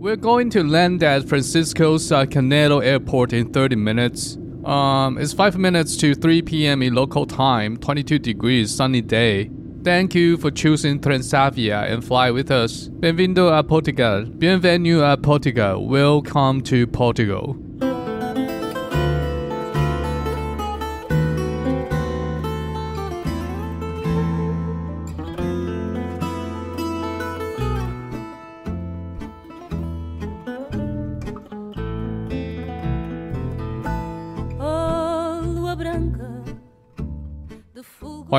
[0.00, 4.38] We're going to land at Francisco's uh, Canelo Airport in 30 minutes.
[4.64, 6.80] Um, it's 5 minutes to 3 p.m.
[6.80, 9.50] in local time, 22 degrees, sunny day.
[9.84, 12.88] Thank you for choosing Transavia and fly with us.
[12.88, 14.24] Bienvenido a Portugal.
[14.24, 15.86] Bienvenue a Portugal.
[15.86, 17.58] Welcome to Portugal.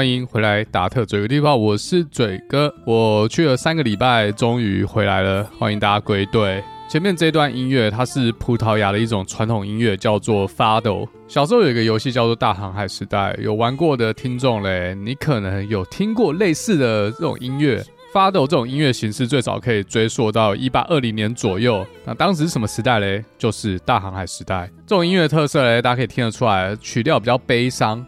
[0.02, 2.74] 欢迎回来，达特嘴哥地方，我是嘴哥。
[2.88, 5.48] 我去了三个礼拜，终于回来了。
[5.60, 6.64] 欢迎大家归队。
[6.90, 11.08] 前面这段音乐，它是葡萄牙的一种传统音乐，叫做 Fado。
[11.28, 17.84] 小时候有一个游戏叫做《大航海时代》，有玩过的听众嘞，你可能有听过类似的这种音乐。
[18.12, 21.86] Fado 这种音乐形式最早可以追溯到一八二零年左右。
[22.04, 23.24] 那当时是什么时代嘞？
[23.38, 24.68] 就是大航海时代。
[24.86, 28.04] 这种音乐特色嘞，大家可以听得出来，曲调比较悲伤。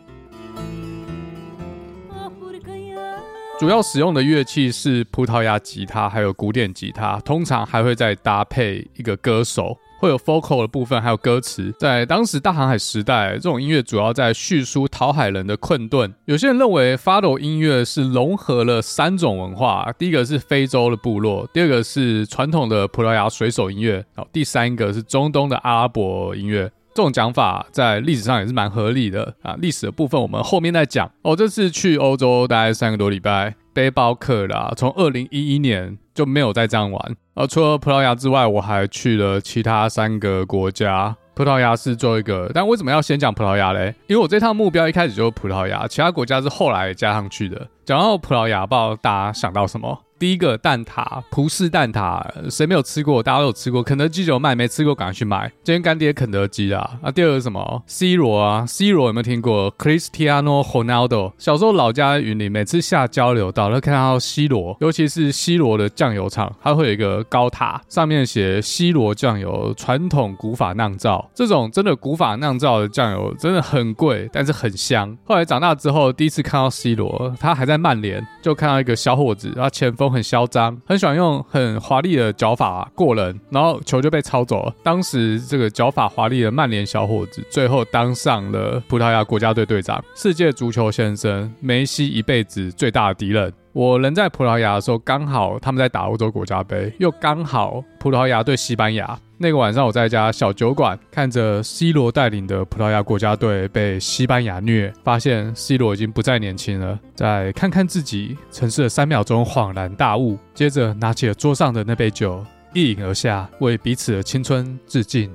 [3.60, 11.74] 主要使用的乐器是葡萄牙吉他，还有古典吉他，通常还会再搭配一个歌手，会有 vocal 的部分，还有歌词。
[11.80, 16.12] 在当时大航海时代，这种音乐主要在叙述讨海人的困顿。
[16.26, 26.70] 有些人认为 Fado 音乐是融合了三种文化，第一个是非洲的部落，第二个是传统的葡萄牙水手音乐，然后第三个是中东的阿拉伯音乐。
[26.94, 29.56] 这种讲法在历史上也是蛮合理的啊。
[29.60, 31.10] 历史的部分我们后面再讲。
[31.22, 37.16] 我、哦、这次去欧洲大概三个多礼拜，背包客啦，从二零一一年就没有再这样玩。
[37.34, 41.16] 而、啊、除了葡萄牙之外，我还去了其他三个国家。
[41.36, 43.96] 葡萄牙是最后一个，但为什么要先讲葡萄牙嘞？
[44.06, 47.68] 因为我这趟目标一开始就是葡萄牙，其他国家是后来加上去的。
[47.84, 50.00] 讲到葡萄牙，不知道大家想到什么？
[50.24, 53.22] 第一个蛋挞，葡式蛋挞，谁没有吃过？
[53.22, 53.84] 大家都有吃过。
[53.84, 55.52] 肯德基有卖，没吃过赶快去买。
[55.64, 56.92] 今天干爹肯德基啊。
[57.02, 61.34] 啊，第二个什么？C 罗啊，C 罗有没有听过？Cristiano Ronaldo。
[61.38, 71.30] 小时候老家云林，每次下交流道都看到 C 罗，尤其是 C 罗的酱油厂，它会有一个高塔，上面写 C 罗酱油，传统古法酿造。
[71.36, 75.18] 这种真的古法酿造的酱油真的很贵，但是很香。
[75.26, 80.13] 后来长大之后，第一次看到 C 罗，他还在曼联，就看到一个小伙子，他前锋。
[80.14, 84.74] 很嚣张，很喜欢用很华丽的脚法过人，然后球就被抄走了。
[84.84, 93.52] 当时这个脚法华丽的曼联小伙子，最后当上了葡萄牙国家队队长，世界足球先生，梅西一辈子最大的敌人。
[93.74, 99.20] 我人在葡萄牙的时候，刚好他们在打欧洲国家杯，又刚好葡萄牙对西班牙。
[99.40, 107.00] 那个晚上，我在一家小酒馆，看着 C 罗带领的葡萄牙国家队被西班牙虐，发现 C 罗已经不再年轻了。
[107.16, 115.32] 再看看自己，沉思了三秒钟，恍然大悟，接着拿起了桌上的那杯酒，一饮而下，为彼此的青春致敬。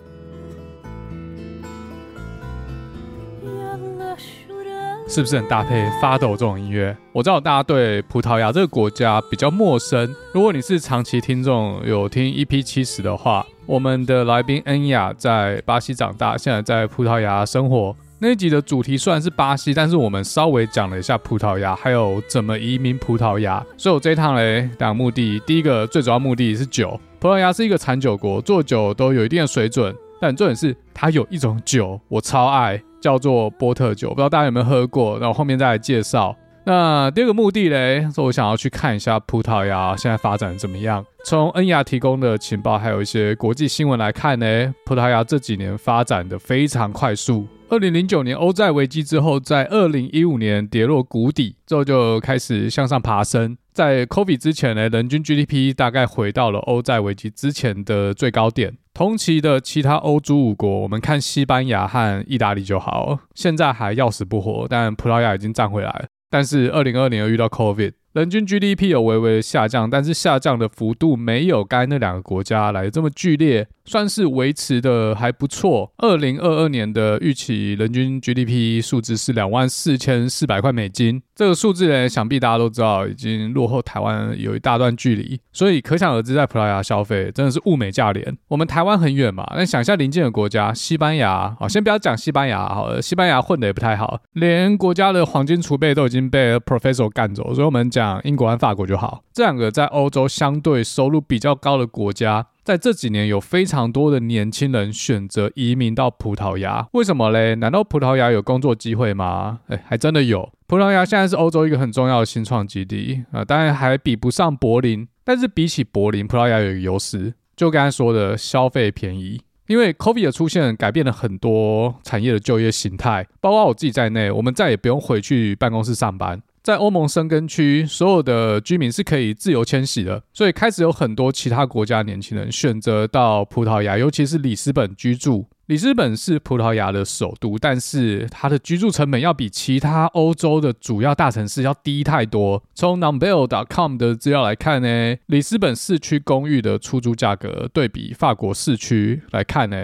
[5.09, 6.95] 是不是很搭配发抖这种音乐？
[7.13, 10.15] 我知道大家对葡萄牙这个国家比较陌生。
[10.35, 17.97] 如果你是长期听众，有听 EP 七十的话，我们的来宾恩雅在巴西长大，现在在葡萄牙生活。
[18.19, 23.65] 那一集的主题虽然是巴西，但是我们稍微讲了一下葡萄牙，还有怎么移民葡萄牙。
[23.79, 27.01] 所以我这一趟嘞，两个目的，第一个最主要目的是酒。
[27.19, 29.95] 葡萄牙是一个产酒国，做酒都有一定的水准。
[30.21, 35.19] 但重点是，它有一种酒我超爱，叫做波特酒，不知道大家有没有喝过？
[35.19, 36.37] 然后后面再来介绍。
[36.65, 41.03] 那第二个目的嘞，是我想要去看一下葡萄牙现在发展怎么样。
[41.25, 47.47] 从恩雅提供的情报，还有一些国际新闻来看呢，葡萄牙这几年发展的非常快速。
[47.71, 53.57] 二零零九年欧债危机之后，在二零一五年跌落谷底，之后就开始向上爬升。
[53.79, 58.77] 在 COVID 之前呢，人均 GDP 大概回到了欧债危机之前的最高点。
[58.93, 66.07] 同期的其他欧洲五国，我们看西班牙和意大利就好，现在还要死不活，但葡萄牙已经站回来了。
[66.29, 67.93] 但是二零二二年又遇到 COVID。
[68.15, 75.93] 人均 GDP 有微微的下降，但是下降的幅度没有刚才那两个国家来的这么剧烈，算是维持的还不错。
[75.99, 88.37] 二零二二年的预期人均 GDP 数字是两万四千四百块美金，这个数字呢，想必大家都知道，已经落后台湾有一大段距离，所以可想而知，在葡萄牙消费真的是物美价廉。
[88.49, 98.21] 我们台湾很远嘛，那想一下邻近的国家，西班牙，好，先不要讲西班牙，好了，西班牙混得也不太好，连国家的黄金储备都已经被 Professor 干走，所以我们讲。
[98.25, 106.87] 英国和法国就好，这两个在欧洲相对收入比较高的国家，在这几年有非常多的年轻人选择移民到葡萄牙。
[106.93, 107.55] 为什么嘞？
[107.55, 109.61] 难道葡萄牙有工作机会吗？
[109.69, 110.53] 哎，还真的有。
[110.67, 117.33] 葡萄牙现在是欧洲一个很重要的新创基地啊，当然还比不上柏林，但是比起柏林，葡萄牙有一个优势。
[117.57, 119.41] 就刚才说的消费便宜。
[119.67, 126.43] 因为 COVID 的出现，改变了很多产业的就业形态，包括我自己在内，我们再也不用回去办公室上班。
[126.69, 135.47] 在欧盟生根区，所有的居民是可以自由迁徙的，所以开始有很多其他国家年轻人选择到葡萄牙，尤其是里斯本居住。
[135.65, 142.63] 里斯本是葡萄牙的首都，但是它的居住成本要比其他欧洲的主要大城市要低太多。
[142.75, 149.77] 从 Numbeo.com 的资料来看呢，里斯本市区公寓的出租价格对比法国市区来看呢，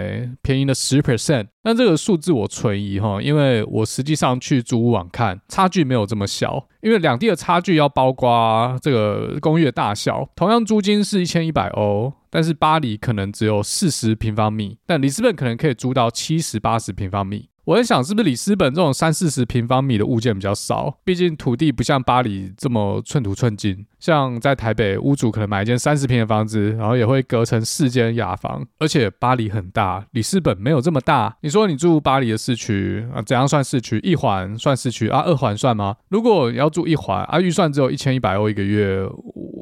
[0.42, 1.46] 便宜了十 percent。
[1.64, 6.68] 那这个数字我存疑哈，因为我实际上去租屋网看，差距没有这么小。
[6.82, 12.12] 因为两地的差距要包括这个公寓的大小，同样租金是一千一百欧。
[12.28, 17.48] 但是巴黎可能只有四十平方米，但里斯本可能可以租到七十八十平方米。
[17.64, 20.98] 我在想，是不是里斯本这种三四十平方米的物件比较少？
[21.02, 23.86] 毕竟土地不像巴黎这么寸土寸金。
[23.98, 28.62] 像在台北，屋主可能买一间三十平的房子，然后也会隔成四间雅房。
[28.78, 31.34] 而且巴黎很大，里斯本没有这么大。
[31.40, 33.98] 你说你住巴黎的市区啊，怎样算市区？
[34.00, 35.20] 一环算市区啊？
[35.20, 35.96] 二环算吗？
[36.10, 39.08] 如果要住一环啊，预算只有一千一百欧一个月，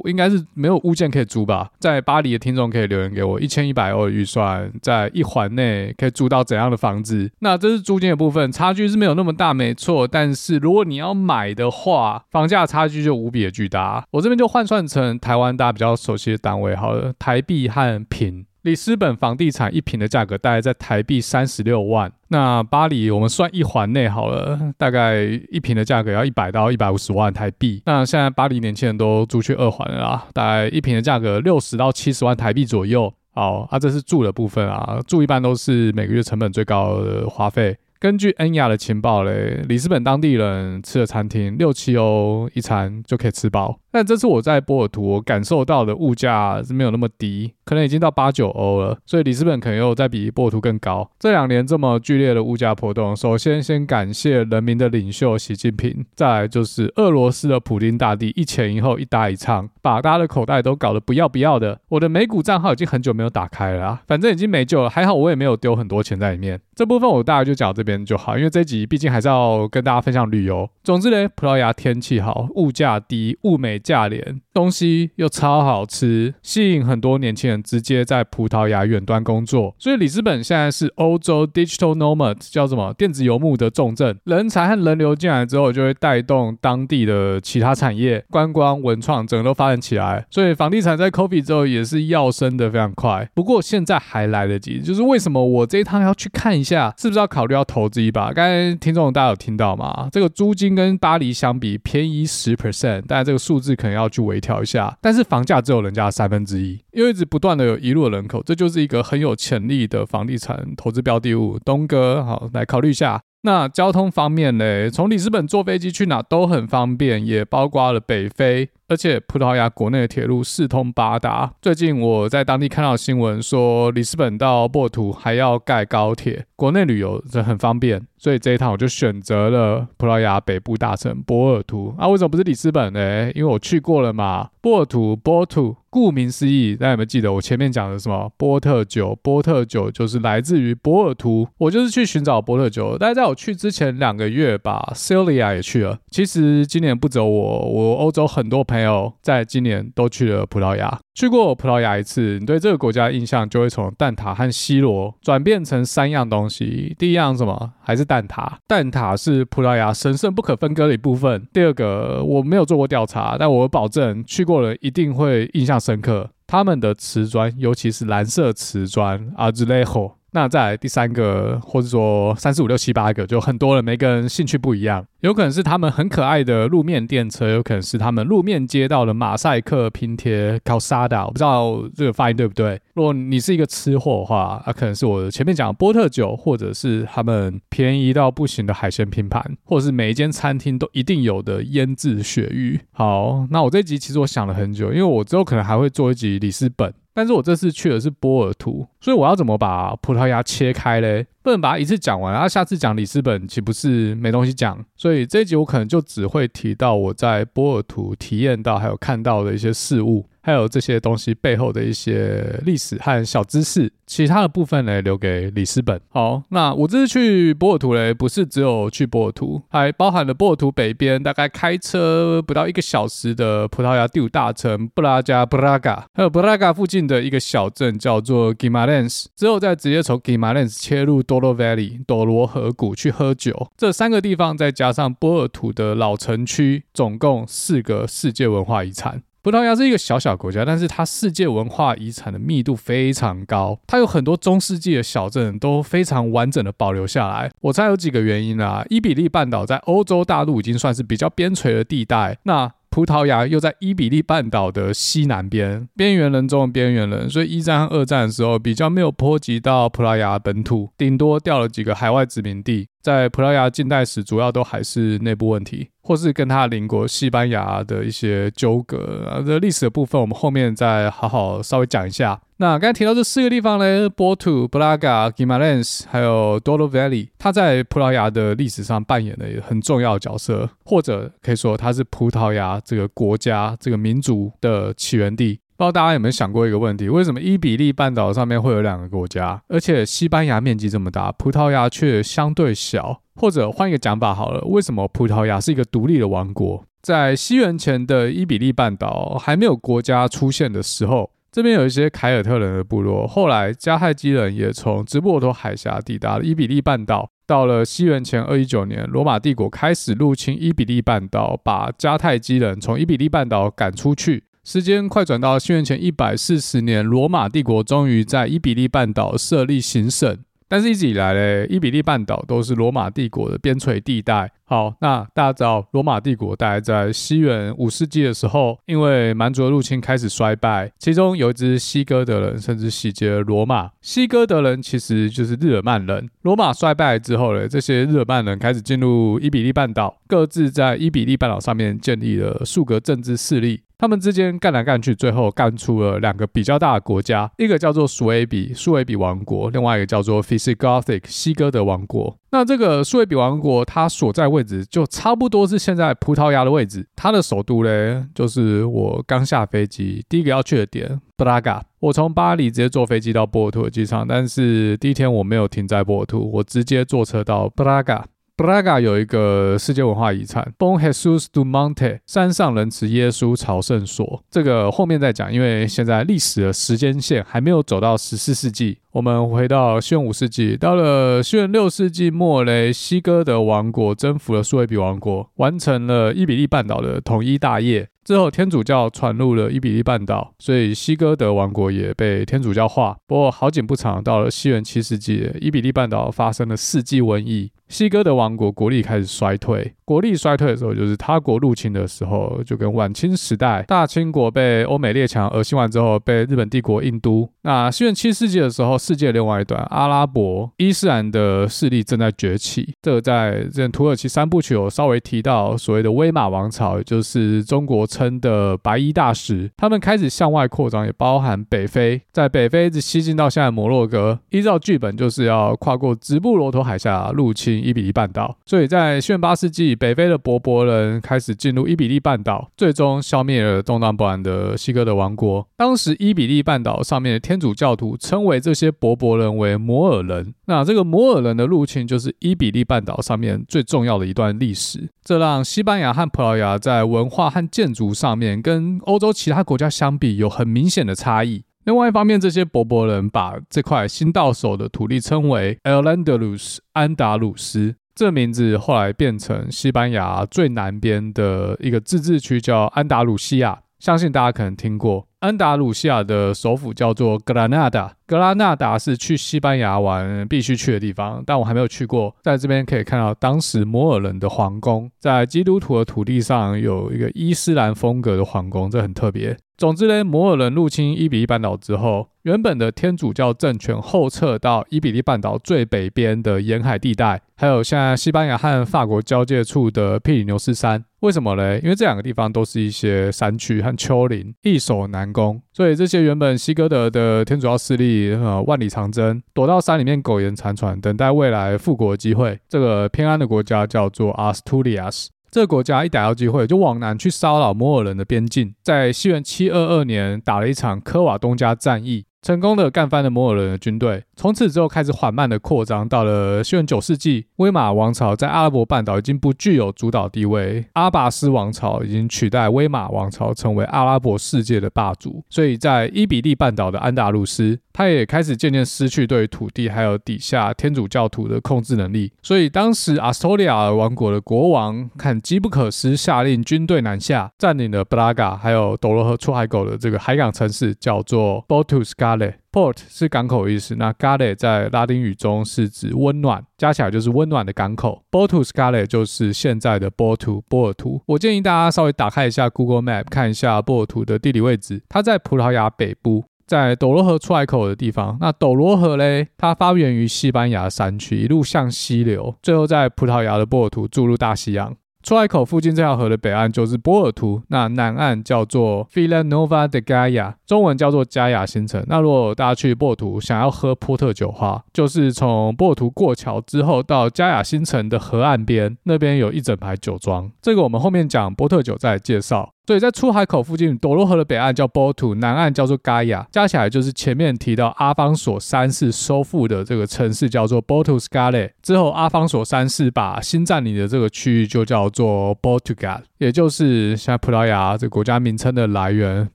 [0.06, 1.70] 应该是没有物件可以租吧？
[1.78, 7.30] 在巴黎的听众可以留言给我，一千一百欧的预算，在一环内可以租到怎样的房子？
[7.38, 10.08] 那这是租租金的部分，差距是没有那么大，没错。
[10.08, 14.02] 但是如果你要买的话，房价差距就无比的巨大。
[14.12, 18.46] 我这边就换算成台湾大家比较熟悉的单位，好了，台币和坪。
[18.62, 22.10] 里斯本房地产一坪的价格大概在台币三十六万。
[22.28, 27.82] 那巴黎我们算一环内好了，大概一坪的价格要一百到一百五十万台币。
[27.84, 33.12] 那现在巴黎年轻人都租去二环了啦，大概一坪的价格六十到七十万台币左右。
[33.34, 37.76] 好，啊，这是住的部分啊，住一般都是每个月成本最高的花费。
[38.02, 43.78] 根据恩雅的情报嘞，里斯本当地人吃的餐厅六七欧一餐就可以吃饱。
[43.92, 48.98] 但这次我在波尔图，我感受到的物价是没有那么低，可能已经到八九欧了。
[49.06, 51.08] 所以里斯本可能又再比波尔图更高。
[51.20, 61.78] 这两年这么剧烈的物价波动，首先先感谢人民的领袖习近平，再来就是俄罗斯的普丁大帝一前一后一搭一唱，把大家的口袋都搞得不要不要的。
[61.90, 64.90] 我的美股账号已经很久没有打开了，反正已经没救了。
[64.90, 66.58] 还好我也没有丢很多钱在里面。
[66.74, 70.68] 这部分我大概就讲这边就好，因为这集毕竟还是要跟大家分享旅游。
[70.84, 79.74] 总之呢，葡萄牙天气好，物价低，物美价廉，东西又超好吃，吸引很多年轻人直接在葡萄牙远端工作。
[79.78, 84.18] 所以里斯本现在是欧洲 digital nomad 叫什么电子游牧的重镇。
[84.24, 90.26] 人才和人流进来之后，就会带动当地的其他产业，观光、文创整个都发展起来。
[90.30, 93.28] 所以房地产在 COVID 之后也是要升的非常快。
[93.34, 98.32] 不过现在还来得及，就是为什么我这一趟要去看一下，是不是要考虑要投投资一把？
[98.32, 100.08] 刚才听众大家有听到吗？
[100.12, 104.96] 这个租金跟巴黎相比便宜十 percent，但这个数字可能要去微调一下。
[105.00, 111.58] 但是房价只有人家三分之一，因为一直不断的有移入人口，这就是一个很有潜力的房地产投资标的物。
[111.58, 113.20] 东哥，好，来考虑一下。
[113.44, 114.88] 那交通方面呢？
[114.88, 118.70] 从里斯本坐飞机去哪都很方便，也包括了北非。
[118.92, 121.50] 而且葡萄牙国内的铁路四通八达。
[121.62, 128.06] 最近我在当地看到新闻说，里斯本到波尔图还要盖高铁，国内旅游这很方便。
[128.18, 131.92] 所以这一趟我就选择了葡萄牙北部大城波尔图。
[131.98, 133.32] 啊，为什么不是里斯本呢？
[133.32, 134.50] 因为我去过了嘛。
[134.60, 138.30] 波尔图，波尔图，顾名思义，大家有没有记得我前面讲的什么？
[138.36, 141.48] 波特酒，波特酒就是来自于波尔图。
[141.58, 142.96] 我就是去寻找波特酒。
[142.96, 145.98] 大概在我去之前两个月吧，Celia 也去了。
[146.12, 148.81] 其实今年不只有我，我欧洲很多朋友
[149.20, 150.98] 在今年都去了葡萄牙。
[151.14, 156.96] 去过葡萄牙一次，你对这个国家的印象就会从蛋挞和西罗转变成三样东西。
[156.98, 157.72] 第一样什么？
[157.80, 158.52] 还是蛋挞。
[158.66, 161.46] 蛋挞是葡萄牙神圣不可分割的一部分。
[161.52, 166.30] 第二个，我没有做过调查，但我保证去过了一定会印象深刻。
[166.46, 170.12] 他们的瓷砖，尤其是蓝色瓷砖，Azulejo。
[170.34, 175.04] 那再来第三个，或者说三四五六七八个，就很多人，每个人兴趣不一样。
[175.20, 182.80] 有可能是他们很可爱的路面电车，有可能是他们路面街道的马赛克拼贴 calzada，我不知道这个发音对不对。
[182.94, 192.80] 如果你是一个吃货的话，那、啊、可能是我前面讲的波特酒，或者是他们便宜到不行的海鲜拼盘，或者是每一间餐厅都一定有的腌制鳕鱼。
[192.92, 196.92] 好，那我这一集其实我想了很久，因为我之后可能还会做一集里斯本。
[197.14, 201.26] 但是我这次去的是波尔图，所以我要怎么把葡萄牙切开嘞？
[201.42, 204.82] 不能把它一次讲完，然后下次讲里斯本岂不是没东西讲？
[204.96, 210.26] 所以这一集我可能就只会提到我在波尔图体验到还有看到的一些事物。
[210.42, 213.92] 还有这些东西背后的一些历史和小知识。
[214.04, 215.98] 其他的部分呢，留给里斯本。
[216.10, 233.70] 好，那我这次去波尔图嘞，不是只有去波尔图，还包含了波尔图北边大概开车不到一个小时的葡萄牙第五大城布拉加布拉加，还有布拉加附近的一个小镇叫做 Guimarães，之后再直接从 Guimarães 切入 Douro Valley 朵罗河谷去喝酒。
[233.78, 239.22] 这三个地方再加上波尔图的老城区，总共四个世界文化遗产。
[239.42, 247.50] 葡萄牙是一个小小国家，但是它世界文化遗产的密度非常高，它有很多中世纪的小镇都非常完整的保留下来。
[247.62, 262.86] 我猜有几个原因啊，伊比利半岛在欧洲大陆已经算是比较边陲的地带，那葡萄牙又在伊比利半岛的西南边，边缘人中的边缘人，所以一战和二战的时候比较没有波及到葡萄牙本土，顶多掉了几个海外殖民地。
[263.02, 269.26] 在葡萄牙近代史，主要都还是内部问题，或是跟他邻国西班牙的一些纠葛。
[269.28, 272.40] 啊，这历史的部分，我们后面再好好稍微讲一下。
[272.58, 285.58] 那刚才提到这四个地方呢，波图、布拉加、吉马兰斯还有多罗维利它在葡萄牙的历史上扮演了一个很重要的角色，或者可以说它是葡萄牙这个国家、这个民族的起源地。
[285.76, 293.20] 不知道大家有没有想过一个问题：为什么伊比利半岛上面会有两个国家，而且西班牙面积这么大，葡萄牙却相对小？
[293.34, 296.84] 或者换一个讲法好了，为什么葡萄牙是一个独立的王国？
[297.00, 303.26] 在西元前的伊比利半岛还没有国家出现的时候，这边有一些凯尔特人的部落。
[303.26, 307.30] 后来迦太基人也从直布罗陀海峡抵达了伊比利半岛。
[307.44, 314.44] 到了西元前二一九年，罗马帝国开始入侵伊比利半岛，把迦太基人从伊比利半岛赶出去。
[314.64, 320.38] 时间快转到西元前一百四十年，罗马帝国终于在伊比利半岛设立行省。
[320.68, 324.50] 但是一直以来嘞，伊比利半岛都是罗马帝国的边陲地带。
[324.64, 333.90] 好，那大家知道，罗马帝国大概在西元五世纪的时候，因为蛮族入侵开始衰败，其中有一支西哥德人甚至洗劫了罗马。
[334.00, 336.30] 西哥德人其实就是日耳曼人。
[336.40, 343.82] 罗马衰败之后呢，这些日耳曼人开始进入伊比利半岛，各自在伊比利半岛上面建立了数个政治势力。
[343.98, 352.34] 他们之间干来干去，最后干出了两个比较大的国家，一个叫做苏维比苏维比王国，另外一个叫做 Visigothic 西哥德王国。
[352.50, 357.06] 那这个苏维比王国，它所在位置就差不多是现在葡萄牙的位置。
[357.14, 361.84] 它的首都嘞，就是我刚下飞机第一个要去的点——布拉加。
[362.00, 368.24] 我从巴黎直接坐飞机到波尔图的机场，但是第一天我没有停在波尔图，我直接坐车到布拉加。
[368.62, 374.44] 布拉格有一个世界文化遗产，Bon Jesus do Monte 山上仁慈耶稣朝圣所。
[374.48, 378.98] 这个后面再讲，因为现在历史的时间线还没有走到十四世纪。
[379.10, 388.08] 我们回到西元五世纪，到了西元六世纪末嘞，西哥德王国征服了苏维比王国，完成了伊比利半岛的统一大业。
[388.24, 393.16] 之后，天主教传入了伊比利半岛，所以西哥德王国也被天主教化。
[393.26, 399.92] 不过好景不长，到了西元七世纪，伊比利半岛发生了世纪瘟疫，西哥德王国国力开始衰退。
[400.06, 407.50] 国力衰退的时候，就是他国入侵的时候，就跟晚清时代大清国被欧美列强恶心完之后，被日本帝国印度。
[407.62, 412.94] 那西元七世纪的时候，世界另外一端，阿拉伯伊斯兰的势力正在崛起。
[413.02, 424.40] 这个在这土耳其三部曲有稍微提到，所谓的威马王朝，也就是中国称的白衣大食，他们开始向外扩张，也包含北非，在北非一直西进到现在摩洛哥。
[424.50, 428.56] 依照剧本，就是要跨过直布罗陀海峡入侵伊比利半岛。
[428.64, 435.66] 所以在西元八世纪，北非的柏柏人开始进入伊比利半岛，最终消灭了动荡不安的西哥德王国。
[435.76, 440.54] 当时伊比利半岛上面的天主教徒称为这些柏柏人为摩尔人。
[440.66, 445.08] 那这个摩尔人的入侵就是伊比利半岛上面最重要的一段历史。
[445.24, 451.64] 这让西班牙和葡萄牙在文化和建筑上面跟欧洲其他国家相比有很明显的差异。
[451.84, 463.80] 另外一方面，这些柏柏人把这块新到手的土地称为 Al-Andalus 安达鲁斯，这名字后来变成西班牙最南边的一个自治区，叫安达鲁西亚。
[463.98, 465.28] 相信大家可能听过。
[465.38, 472.34] 安达鲁西亚的首府叫做格拉纳达，格拉纳达是去西班牙玩必须去的地方，但我还没有去过。
[472.42, 479.56] 在这边可以看到当时摩尔人的皇宫，在基督徒的土地上有一个伊斯兰风格的皇宫，这很特别。
[479.82, 491.04] 总之呢，摩尔人入侵伊比利半岛之后，原本的天主教政权后撤到伊比利半岛最北边的沿海地带，还有现在西班牙和法国交界处的庇里牛斯山。
[491.18, 491.80] 为什么呢？
[491.80, 502.56] 因为这两个地方都是一些山区和丘陵，易守难攻，所以这些原本西哥德的天主教势力呃万里长征，躲到山里面苟延残喘，等待未来复国机会。
[502.68, 505.28] 这个偏安的国家叫做阿斯图里亚斯。
[505.52, 512.24] 这个国家一逮到机会就往南去骚扰摩尔人的边境，在西元七二二年打了一场科瓦东加战役。
[512.42, 516.08] 成功的干翻了摩尔人的军队，从此之后开始缓慢的扩张。
[516.08, 525.44] 到了西元九世纪，威马王朝在阿拉伯半岛已经不具有主导地位，阿拔斯王朝已经取代威马王朝成为阿拉伯世界的霸主。
[525.48, 532.32] 所以在伊比利半岛的安达鲁斯，他也开始渐渐失去对土地还有底下天主教徒的控制能力。
[532.42, 542.54] 所以当时阿斯托利亚王国的国王看机不可失，下令军队南下，占领了布拉嘎还有斗罗河出海口的这个海港城市，叫做 Botuska Botuscale。
[542.72, 548.22] Port 是港口意思，那 Gale 在拉丁语中是指温暖，加起来就是温暖的港口。
[548.30, 551.20] Botuscale 就是现在的波图波尔图。
[551.26, 555.02] 我建议大家稍微打开一下 Google Map，看一下波尔图的地理位置。
[555.08, 558.38] 它在葡萄牙北部，在斗罗河出海口的地方。
[558.40, 564.96] 那斗罗河嘞，它发源于西班牙山区，一路向西流，最后在葡萄牙的波尔图注入大西洋。
[565.22, 572.04] 出海口附近这条河的北岸就是波尔图，那南岸叫做 Vila Nova de Gaia，中文叫做加雅新城。
[572.08, 580.50] 那如果大家去波尔图想要喝波特酒的话，就是从波尔图过桥之后到加雅新城的河岸边，那边有一整排酒庄。
[580.60, 582.70] 这个我们后面讲波特酒再介绍。
[582.84, 591.70] 所以在出海口附近，朵洛河的北岸叫波图，南岸叫做盖亚，加起来就是前面提到阿方索三世收复的这个城市叫做波图斯卡勒。
[591.80, 599.48] 之后阿方索三世把新占领的这个区域就叫做 Portugal，也就是现在葡萄牙这个国家名称的来源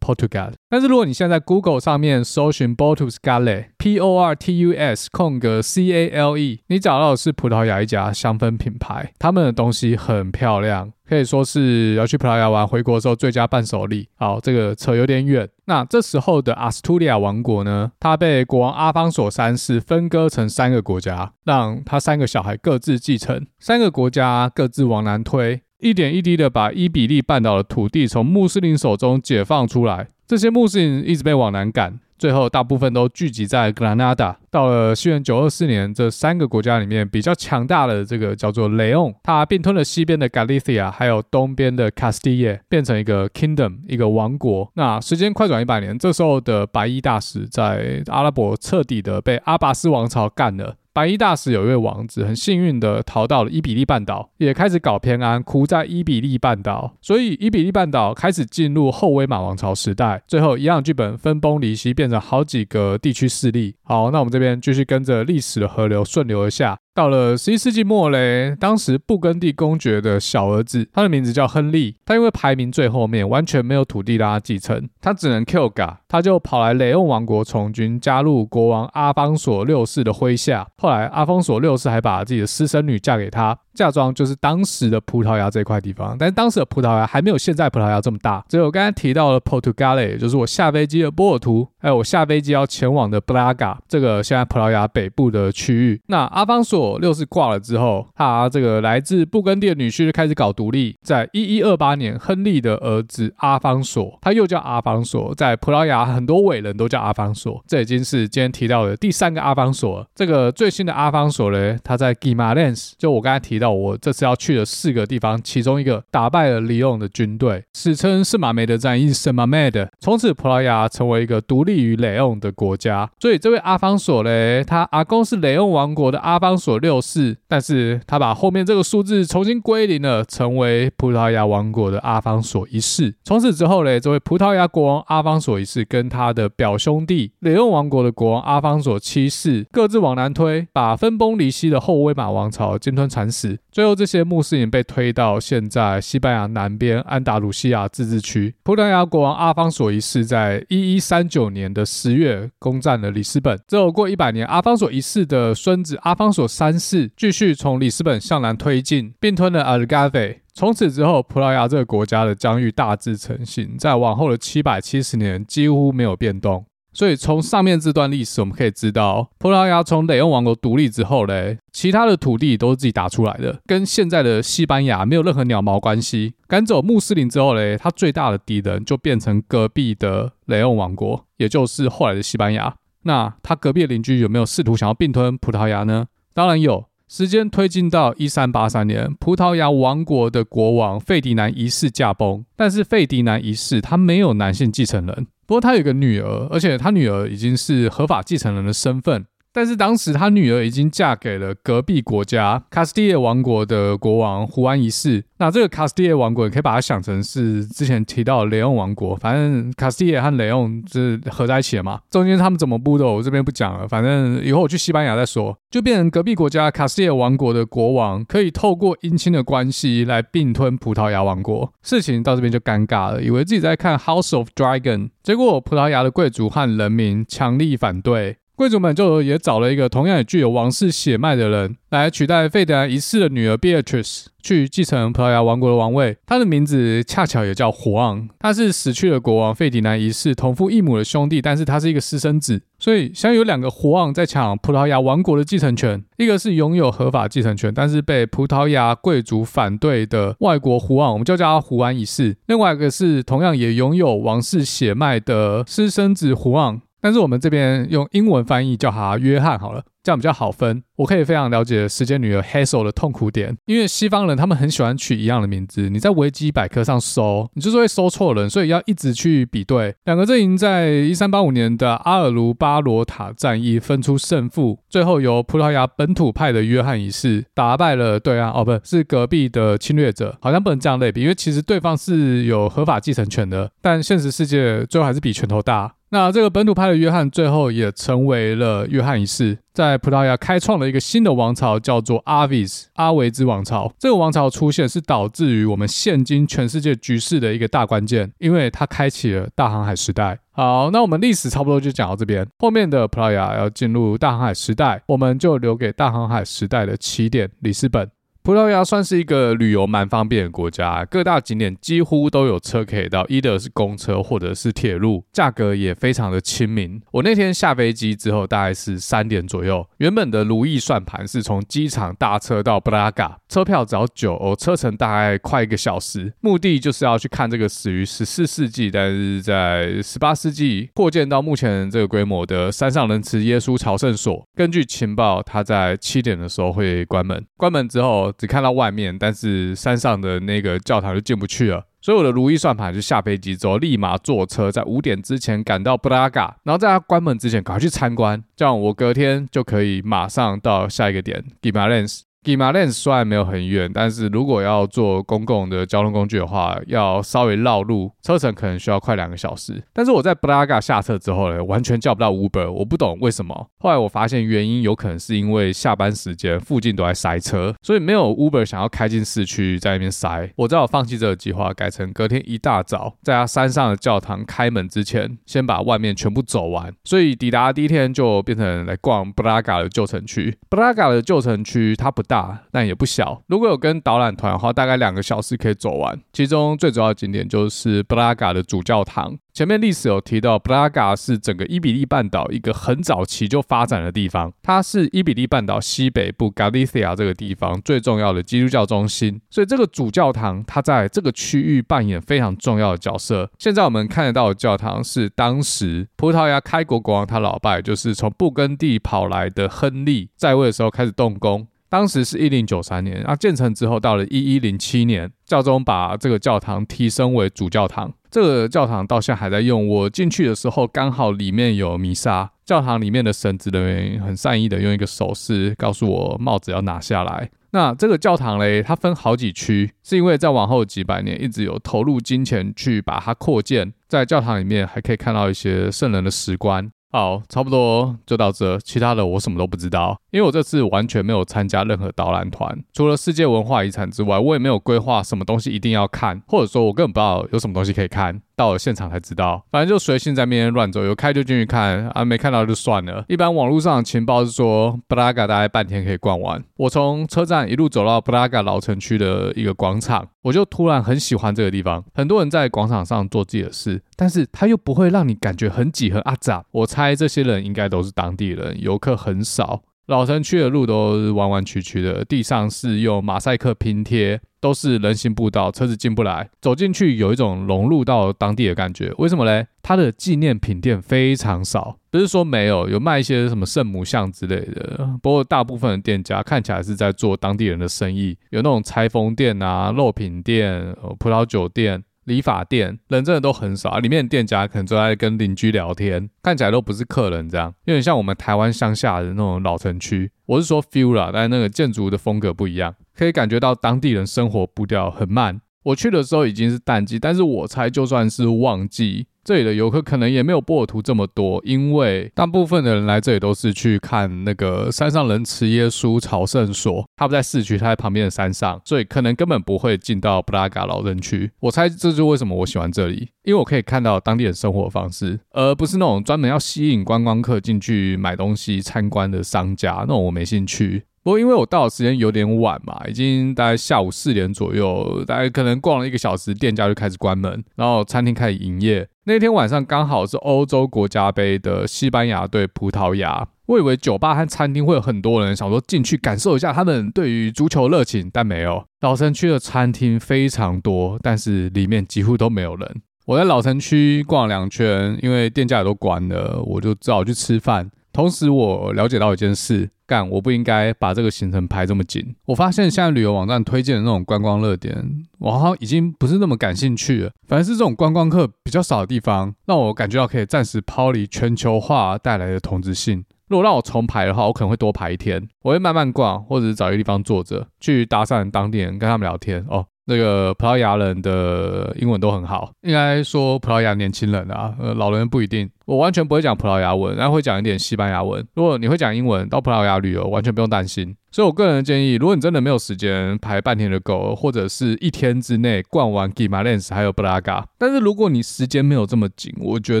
[0.00, 0.52] Portugal。
[0.68, 10.92] 但是如果你现在 Google 上面搜寻 Portuscale，P O R T U S 空格 C A L E，你找到的是葡萄牙一家香氛品牌，他们的东西很漂亮。
[11.08, 14.08] 可以说是要去葡萄牙玩，回国的时候最佳伴手礼。
[14.16, 15.48] 好，这个扯有点远。
[15.66, 23.46] 那这时候的阿斯图利亚王国呢，它被国王阿方索三世分割成三个国家，让他三个小孩各自继承。
[23.60, 30.08] 三个国家各自往南推，一点一滴的把伊比利半岛的土地从穆斯林手中解放出来。
[30.26, 31.98] 这些穆斯林一直被往南赶。
[32.18, 34.38] 最后，大部分都聚集在格拉纳达。
[34.50, 44.72] 到了西元九二四年，这三个国家里面比较强大的这个叫做雷翁，它并吞了西边的加利西亚，还有东边的卡斯蒂叶，变成一个 kingdom，一个王国。
[44.76, 50.76] 那时间快转一百年，这时候的白衣大使在阿拉伯彻底的被阿拔斯王朝干了。
[50.96, 60.22] 白衣大使有一位王子，很幸运的逃到了伊比利半岛，也开始搞偏安，哭在伊比利半岛，所以伊比利半岛开始进入后威马王朝时代。
[60.26, 63.74] 最后一样剧本分崩离析，变成好几个地区势力。
[63.82, 66.78] 好，那我们这边继续跟着历史的河流顺流而下。
[66.96, 80.66] 到了十一世纪末嘞，当时布根地公爵的小儿子，他的名字叫亨利，他因为排名最后面，完全没有土地让他继承，他只能 kill 嘎，他就跑来雷翁王国从军，加入国王阿方索六世的麾下。
[80.78, 83.58] 后来阿方索六世还把自己的私生女嫁给他。
[83.76, 88.42] 嫁妆就是当时的葡萄牙这块地方，但是当时的葡萄牙还没有现在葡萄牙这么大。
[88.48, 96.00] 所以我刚才提到了 Portugal，也就是我下飞机的波尔图，还有我下飞机要前往的布拉嘎，这个现在葡萄牙北部的区域。
[96.06, 100.96] 那阿方索六世挂了之后，他这个来自布根地的女婿就开始搞独立。
[101.02, 110.06] 在一一二八年，亨利的儿子阿方索，他又叫阿方索，在葡萄牙很多伟人都叫阿方索，这已经是今天提到的第三个阿方索了。
[110.14, 113.65] 这个最新的阿方索呢，他在 Guimarães，就我刚才提到。
[113.72, 123.10] 我这次要去的四个地方，其中一个打败了里翁的军队，史称圣马梅德战役，圣马梅德，从此葡萄牙成为一个独立于里翁的国家。
[123.20, 133.14] 所以这位阿方索嘞，他阿公是里翁王国的阿方索六世，但是他把后面这个数字重新归零了，成为葡萄牙王国的阿方索一世。
[133.24, 148.54] 从此之后嘞，这位葡萄牙国王阿方索一世跟他的表兄弟里翁王国的国王阿方索七世各自往南推，把分崩离析的后威马王朝鲸吞蚕食最后，这些穆斯林被推到现在西班牙南边安达鲁西亚自治区。
[148.62, 153.58] 葡萄牙国王阿方索一世在一一三九年的十月攻占了里斯本。
[153.68, 160.40] 之后过一百年，阿方索一世的孙子阿方索三世继续从里斯本向南推进，并吞了阿尔加菲。
[160.54, 166.64] 从此之后，葡萄牙这个国家的疆域大致成型，在往后的七百七十年几乎没有变动。
[166.96, 176.32] 所以从上面这段历史，我们可以知道，葡萄牙从雷欧王国独立之后嘞，其他的土地都是自己打出来的，跟现在的西班牙没有任何鸟毛关系。
[176.48, 182.74] 赶走穆斯林之后嘞，他最大的敌人就变成隔壁的雷欧王国，也就是后来的西班牙。
[183.02, 186.06] 那他隔壁邻居有没有试图想要并吞葡萄牙呢？
[186.32, 186.86] 当然有。
[187.08, 195.26] 时间推进到一三八三年，葡萄牙王国的国王费迪南一世驾崩，但是费迪南一世他没有男性继承人。
[195.46, 199.24] 不过他有个女儿，而且他女儿已经是合法继承人的身份。
[199.56, 205.24] 但是当时他女儿已经嫁给了隔壁国家卡斯蒂叶王国的国王胡安一世。
[205.38, 212.00] 那这个卡斯蒂叶王国，你可以把它想成是之前提到的雷翁王国，反正卡斯蒂叶和雷翁是合在一起的嘛。
[212.10, 213.88] 中间他们怎么布的，我这边不讲了。
[213.88, 215.56] 反正以后我去西班牙再说。
[215.70, 221.72] 就变成隔壁国家卡斯蒂叶王国的国王，可以透过姻亲的关系来并吞葡萄牙王国。
[221.82, 228.36] 事情到这边就尴尬了，以为自己在看 House of Dragon，结果葡萄牙的贵族和人民强力反对。
[228.56, 236.16] 贵族们就也找了一个同样也具有王室血脉的人来取代费迪南一世的女儿 Beatrice 去继承葡萄牙王国的王位。
[236.24, 256.80] 他的名字恰巧也叫胡昂，他是死去的国王费迪南一世同父异母的兄弟，但是他是一个私生子，所以想有两个胡昂在抢葡萄牙王国的继承权，一个是拥有合法继承权，但是被葡萄牙贵族反对的外国胡昂，我们就叫他胡安一世；另外一个是同样也拥有王室血脉的私生子胡昂。
[257.06, 260.82] 但是我们这边用英文翻译叫他约翰好了，这样比较好分。
[260.96, 269.94] 我可以非常了解时间女儿 Hazel 的痛苦点，因为西方人他们很喜欢取一样的名字，你在维基百科上搜，你就是会搜错人，所以要一直去比对。
[270.06, 285.92] 两个阵营在一三八五年的阿尔卢巴罗塔战役分出胜负，最后由葡萄牙本土派的约翰一世打败了对岸，哦，不是隔壁的侵略者，好像不能这样类比，因为其实对方是有合法继承权的，但现实世界最后还是比拳头大。
[286.10, 293.92] 那这个本土派的约翰最后也成为了约翰一世，在葡萄牙开创了一个新的王朝，叫做阿维斯阿维兹王朝。
[293.98, 300.38] 这个王朝出现是导致于我们现今全世界局势的一个大关键，因为它开启了大航海时代。
[300.52, 308.08] 好，那我们历史差不多就讲到这边，后面的葡萄牙要进入大航海时代，我们就留给大航海时代的起点里斯本。
[308.46, 317.02] 葡萄牙算是一个旅游蛮方便的国家，各大景点几乎都有车可以到有的是公车或者是铁路，价格也非常的亲民。
[317.10, 334.46] 我那天下飞机之后大概是三点左右，原本的如意算盘是从机场搭车到布拉加，车票只要九欧，车程大概快一个小时，目的就是要去看这个始于十四世纪，但是在十八世纪扩建到目前这个规模的山上仁慈耶稣朝圣所。
[334.54, 338.32] 根据情报，它在七点的时候会关门，关门之后。
[338.38, 341.84] 只看到外面，但是山上的那个教堂就进不去了。
[342.00, 352.20] 所以我的如意算盘就下飞机之后，立马坐车在五点之前赶到布拉格，然后在它关门之前赶快去参观，这样我隔天就可以马上到下一个点 Gimelens。
[352.46, 359.82] Gimalens 虽然没有很远，但是如果要坐公共的交通工具的话，要稍微绕路，车程可能需要快两个小时。
[359.92, 363.68] 但是我在布拉加下车之后呢，完全叫不到 Uber，我不懂为什么。
[363.80, 370.48] 后来我发现原因有可能是因为下班时间附近都在塞车，所以没有 Uber 想要开进市区在那边塞。
[370.54, 376.94] 我只好放弃这个计划，改成隔天一大早在他山上的教堂开门之前，先把外面全部走完。
[377.02, 380.56] 所以抵达第一天就变成来逛布拉加的旧城区。
[380.68, 382.35] 布拉加的旧城区它不大。
[382.36, 383.42] 大，但也不小。
[383.46, 386.20] 如果有跟导览团的话，大概两个小时可以走完。
[386.32, 389.38] 其中最主要景点就是布拉嘎的主教堂。
[389.54, 394.52] 前面历史有提到，布拉嘎是整个伊比利半岛一个很早期就发展的地方。
[394.62, 399.40] 它是伊比利半岛西北部 Galicia 这个地方最重要的基督教中心。
[399.48, 403.50] 所以这个主教堂它在这个区域扮演非常重要的角色。
[403.58, 411.66] 现在我们看得到的教堂是当时葡萄牙开国国王他老爸，就是从布根地跑来的亨利在位的时候开始动工。
[411.88, 418.12] 当时是一零九三年，啊，建成之后，到了一一零七年，教宗把这个教堂提升为主教堂。
[418.30, 419.86] 这个教堂到现在还在用。
[419.86, 422.50] 我进去的时候，刚好里面有弥撒。
[422.64, 427.48] 教堂里面的神职人员很善意的用一个手势告诉我，帽子要拿下来。
[427.70, 433.92] 那这个教堂嘞，它分好几区，是因为在往后几百年一直有投入金钱去把它扩建。
[434.08, 436.90] 在教堂里面还可以看到一些圣人的石棺。
[437.16, 448.42] 好，差不多就到这，其他的我什么都不知道，因为我这次完全没有参加任何导览团，除了世界文化遗产之外，我也没有规划什么东西一定要看，或者说我根本不知道有什么东西可以看。
[448.56, 453.22] 到了现场才知道，反正就随性在那边乱走，有开就进去看啊，没看到就算了。
[453.28, 456.64] 一般网络上的情报是说，布拉加大概半天可以逛完。
[456.78, 462.02] 我从车站一路走到布拉加老城区的一个广场，我就突然很喜欢这个地方。
[462.14, 466.64] 很多人在广场上做自己的事，但是他又不会让你感觉很挤很阿杂。
[466.70, 469.82] 我猜这些人应该都是当地人，游客很少。
[470.06, 476.50] 老城区的路都是弯弯曲曲的，地上是用马赛克拼贴，都是人行步道，车子进不来。
[476.60, 479.14] 走进去有一种融入到当地的感觉。
[479.16, 479.64] 为什么嘞？
[479.80, 485.08] 它的纪念品店非常少，不是说没有，有卖一些什么圣母像之类的。
[485.22, 492.02] 不过大部分的店家看起来是在做当地人的生意，有那种裁缝店啊、肉品店、葡萄酒店。
[492.26, 500.30] 理发店，人真的都很少，里面的店家可能都在跟邻居聊天，看起来都不是客人这样，有点像我们台湾乡下的那种老城区。
[500.44, 505.60] 我是说 feel 啦，但那个建筑的风格不一样，可以感觉到当地人生活步调很慢。
[505.84, 521.48] 我去的时候已经是淡季，但是我猜就算是旺季，这里的游客可能也没有波尔图这么多，因为大部分的人来这里都是去看那个山上人慈耶稣朝圣所，他不在市区，他在旁边的山上，所以可能根本不会进到布拉格老人区。
[521.60, 531.04] 我猜这就是为什么我喜欢这里，因为我可以看到当地人生活方式，而不是那种专门要吸引观光客进去买东西参观的商家，那种我没兴趣。
[531.26, 539.08] 不过因为我到的时间有点晚嘛，已经大概下午四点左右，大概可能逛了一个小时，店家就开始关门，然后餐厅开始营业。
[539.24, 548.84] 那天晚上刚好是欧洲国家杯的西班牙对葡萄牙，我以为酒吧和餐厅会有很多人，想说进去感受一下他们对于足球热情，但没有。
[549.00, 553.02] 老城区的餐厅非常多，但是里面几乎都没有人。
[553.24, 557.90] 我在老城区逛了两圈，因为店家也都关了，我就只好去吃饭。
[558.16, 559.90] 同时，我了解到一件事。
[560.06, 562.34] 干，我不应该把这个行程排这么紧。
[562.46, 565.04] 我发现现在旅游网站推荐的那种观光热点，
[565.38, 567.30] 我好像已经不是那么感兴趣了。
[567.46, 573.22] 反而是这种观光客比较少的地方，让我感觉到可以暂时抛离全球化带来的同质性。
[573.48, 575.46] 如果让我重排的话，我可能会多排一天。
[575.62, 579.62] 我会慢慢逛，或者是找一个地方坐着，去搭讪当地人，跟他们聊天。
[579.68, 585.68] 哦，那个葡萄牙人的英文都很好，应该说葡萄牙年轻人啊，呃，老人不一定。
[585.86, 588.44] 我完全不会讲葡萄牙文，然后会讲一点西班牙文。
[588.54, 591.16] 如果你会讲英文，到葡萄牙旅游完全不用担心。
[591.30, 600.00] 所以我个人建议，如果你真的没有时间排半天的够，或者是一天之内逛完 Guimarães 还有布拉格，但是如果你时间没有这么紧，我觉